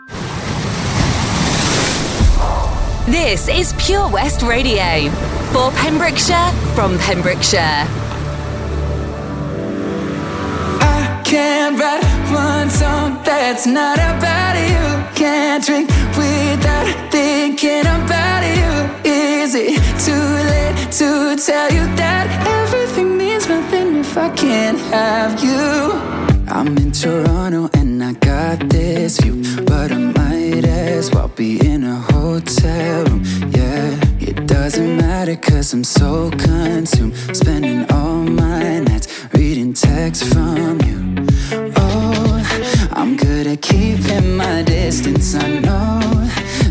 This 3.06 3.46
is 3.46 3.72
Pure 3.78 4.10
West 4.10 4.42
Radio 4.42 5.08
for 5.52 5.70
Pembrokeshire 5.78 6.50
from 6.74 6.98
Pembrokeshire. 6.98 7.86
I 10.82 11.22
can't 11.24 11.78
write 11.78 12.02
one 12.34 12.68
song 12.68 13.22
that's 13.22 13.64
not 13.64 13.98
about 13.98 14.56
you. 14.56 15.14
Can't 15.14 15.64
drink 15.64 15.88
without 16.18 17.12
thinking 17.12 17.86
about 17.86 18.42
you. 18.42 19.08
Is 19.08 19.54
it 19.54 19.78
too 20.04 20.26
late 20.50 20.90
to 20.98 21.36
tell 21.40 21.70
you 21.72 21.86
that 21.94 22.26
everything 22.64 23.16
means 23.16 23.48
nothing 23.48 23.98
if 23.98 24.18
I 24.18 24.30
can't 24.30 24.80
have 24.90 25.44
you? 25.44 25.92
I'm 26.48 26.76
in 26.76 26.90
Toronto 26.90 27.70
and 27.72 28.02
I 28.02 28.14
got 28.14 28.68
this 28.68 29.20
view, 29.20 29.44
but 29.64 29.92
I 29.92 30.25
might 30.56 30.68
as 30.68 31.10
well 31.10 31.28
be 31.28 31.58
in 31.66 31.84
a 31.84 31.96
hotel 32.12 33.04
room. 33.04 33.22
Yeah, 33.50 34.00
it 34.20 34.46
doesn't 34.46 34.96
matter 34.96 35.36
cause 35.36 35.72
I'm 35.74 35.84
so 35.84 36.30
consumed, 36.30 37.14
spending 37.36 37.84
all 37.90 38.22
my 38.22 38.80
nights 38.80 39.06
reading 39.34 39.74
texts 39.74 40.26
from 40.32 40.80
you. 40.82 41.26
Oh, 41.76 42.88
I'm 42.92 43.16
good 43.16 43.46
at 43.46 43.60
keeping 43.60 44.36
my 44.36 44.62
distance. 44.62 45.34
I 45.34 45.48
know 45.60 46.00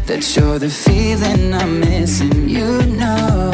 that 0.08 0.36
you're 0.36 0.60
the 0.60 0.70
feeling 0.70 1.54
I'm 1.54 1.80
missing. 1.80 2.50
You 2.50 2.82
know 3.02 3.52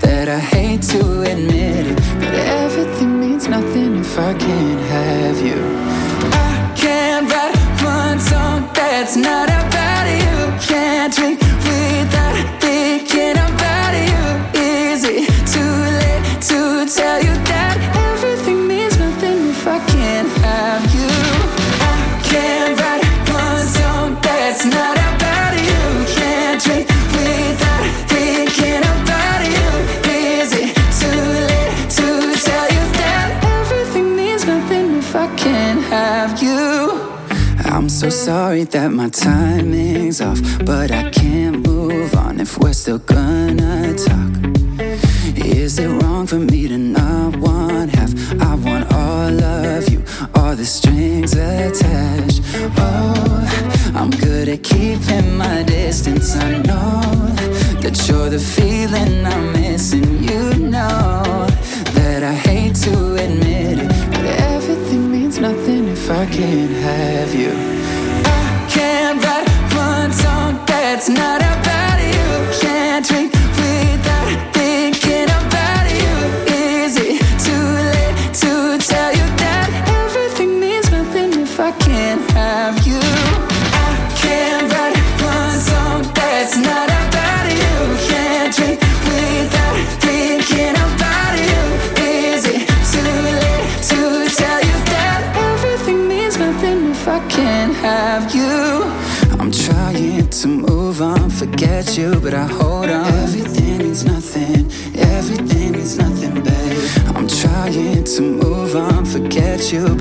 that 0.00 0.28
I 0.28 0.38
hate 0.38 0.82
to 0.92 1.22
admit 1.22 1.86
it, 1.86 1.96
but 2.18 2.34
everything 2.34 3.18
means 3.18 3.48
nothing 3.48 3.96
if 3.96 4.18
I 4.18 4.34
can't 4.34 4.80
have 4.80 5.40
you. 5.40 6.13
One 8.14 8.22
song 8.22 8.70
that's 8.72 9.16
not 9.16 9.48
about 9.48 10.06
you. 10.06 10.68
Can't 10.68 11.12
drink 11.12 11.40
without 11.40 12.63
so 38.04 38.10
sorry 38.10 38.64
that 38.64 38.90
my 38.92 39.08
timing's 39.08 40.20
off, 40.20 40.38
but 40.66 40.90
I 40.90 41.08
can't 41.08 41.66
move 41.66 42.14
on 42.14 42.38
if 42.38 42.58
we're 42.58 42.74
still 42.74 42.98
gonna 42.98 43.94
talk. 43.94 44.32
Is 45.36 45.78
it 45.78 45.88
wrong 45.88 46.26
for 46.26 46.38
me 46.38 46.68
to 46.68 46.76
not 46.76 47.36
want 47.36 47.94
half? 47.94 48.12
I 48.42 48.54
want 48.56 48.92
all 48.92 49.42
of 49.42 49.88
you, 49.88 50.02
all 50.34 50.54
the 50.54 50.66
strings 50.66 51.32
attached. 51.32 52.42
Oh, 52.76 53.92
I'm 53.94 54.10
good 54.10 54.48
at 54.48 54.62
keeping 54.62 55.38
my 55.38 55.62
distance. 55.62 56.36
I 56.36 56.58
know 56.58 57.00
that 57.80 57.96
you're 58.06 58.28
the 58.28 58.38
feeling 58.38 59.24
I'm 59.24 59.43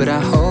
but 0.05 0.11
I 0.11 0.19
hold 0.19 0.42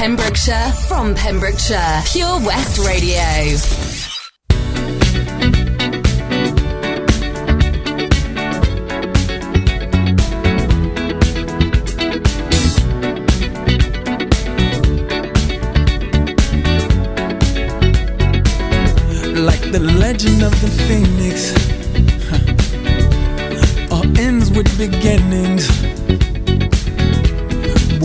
Pembrokeshire 0.00 0.72
from 0.88 1.14
Pembrokeshire. 1.14 2.00
Pure 2.06 2.40
West 2.46 2.78
Radio. 2.78 3.20
Like 19.44 19.70
the 19.70 19.80
legend 19.98 20.42
of 20.42 20.58
the 20.62 20.70
phoenix 20.88 21.52
huh. 22.30 23.94
all 23.94 24.18
ends 24.18 24.50
with 24.50 24.78
beginnings 24.78 25.89